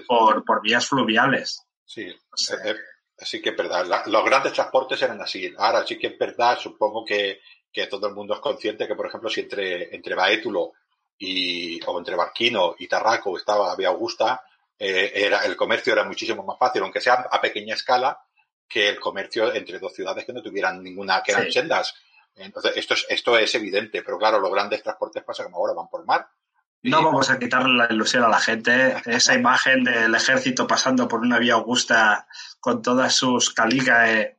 [0.06, 1.66] por, por, vías fluviales.
[1.84, 2.76] Sí, eh,
[3.18, 4.04] sí que es verdad.
[4.06, 5.52] los grandes transportes eran así.
[5.58, 7.40] Ahora sí que es verdad, supongo que,
[7.72, 10.72] que todo el mundo es consciente que, por ejemplo, si entre, entre Baétulo
[11.18, 14.42] y, o entre Barquino y Tarraco estaba Vía Augusta,
[14.78, 18.18] eh, era, el comercio era muchísimo más fácil, aunque sea a pequeña escala,
[18.66, 21.94] que el comercio entre dos ciudades que no tuvieran ninguna, que eran sendas.
[22.36, 25.88] Entonces, esto es, esto es evidente, pero claro, los grandes transportes pasan como ahora, van
[25.88, 26.28] por mar.
[26.82, 28.96] No vamos a quitarle la ilusión a la gente.
[29.04, 32.26] Esa imagen del ejército pasando por una vía augusta
[32.58, 34.36] con todas sus caligas eh,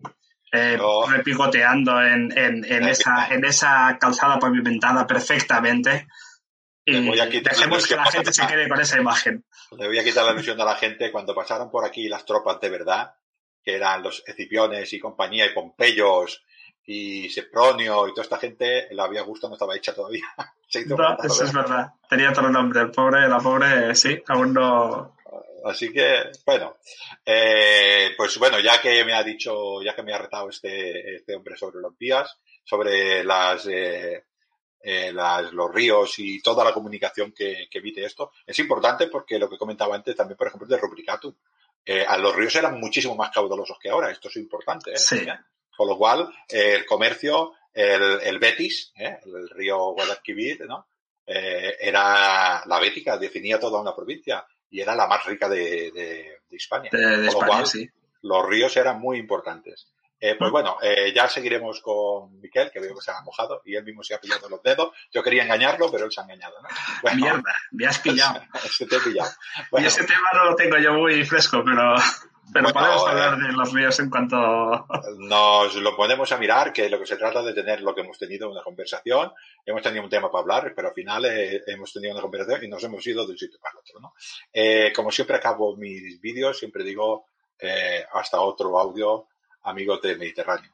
[0.51, 6.07] eh, repicoteando en, en, en, esa, en esa calzada pavimentada perfectamente.
[6.83, 7.11] Y
[7.41, 9.45] dejemos que la gente se quede con esa imagen.
[9.77, 12.59] Le voy a quitar la ilusión a la gente cuando pasaron por aquí las tropas
[12.59, 13.13] de verdad,
[13.63, 16.43] que eran los Escipiones y compañía y Pompeyos
[16.85, 20.25] y Sepronio y toda esta gente, la vía Augusta no estaba hecha todavía.
[20.87, 21.93] no, eso es verdad.
[22.09, 22.81] Tenía otro nombre.
[22.81, 25.15] El pobre, la pobre, sí, aún no.
[25.63, 26.77] Así que, bueno,
[27.25, 31.35] eh, pues bueno, ya que me ha dicho, ya que me ha retado este, este
[31.35, 34.25] hombre sobre los vías, sobre las, eh,
[34.81, 39.37] eh, las, los ríos y toda la comunicación que, que evite esto, es importante porque
[39.37, 41.35] lo que comentaba antes también, por ejemplo, de Rubricatum.
[42.07, 44.93] a los ríos eran muchísimo más caudalosos que ahora, esto es importante.
[44.93, 44.97] ¿eh?
[44.97, 45.27] Sí.
[45.75, 49.19] Con lo cual, el comercio, el, el Betis, ¿eh?
[49.25, 50.87] el río Guadalquivir, ¿no?
[51.25, 56.39] Eh, era la Bética, definía toda una provincia y era la más rica de, de,
[56.49, 56.89] de España.
[56.91, 57.89] De, Con lo cual, sí.
[58.23, 59.87] los ríos eran muy importantes.
[60.23, 63.75] Eh, pues bueno, eh, ya seguiremos con Miquel, que veo que se ha mojado y
[63.75, 64.91] él mismo se ha pillado los dedos.
[65.11, 66.61] Yo quería engañarlo, pero él se ha engañado.
[66.61, 66.69] ¿no?
[67.01, 68.39] Bueno, Mierda, me has pillado.
[68.63, 69.31] es te he pillado.
[69.71, 71.95] Bueno, y ese tema no lo tengo yo muy fresco, pero...
[72.53, 74.37] Pero bueno, podemos hablar de los ríos en cuanto.
[75.19, 78.17] Nos lo ponemos a mirar, que lo que se trata de tener lo que hemos
[78.17, 79.31] tenido una conversación.
[79.65, 82.67] Hemos tenido un tema para hablar, pero al final eh, hemos tenido una conversación y
[82.67, 83.99] nos hemos ido de un sitio para otro.
[83.99, 84.13] ¿no?
[84.51, 87.25] Eh, como siempre acabo mis vídeos, siempre digo
[87.59, 89.27] eh, hasta otro audio,
[89.63, 90.71] amigos de Mediterráneo.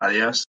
[0.00, 0.48] Adiós.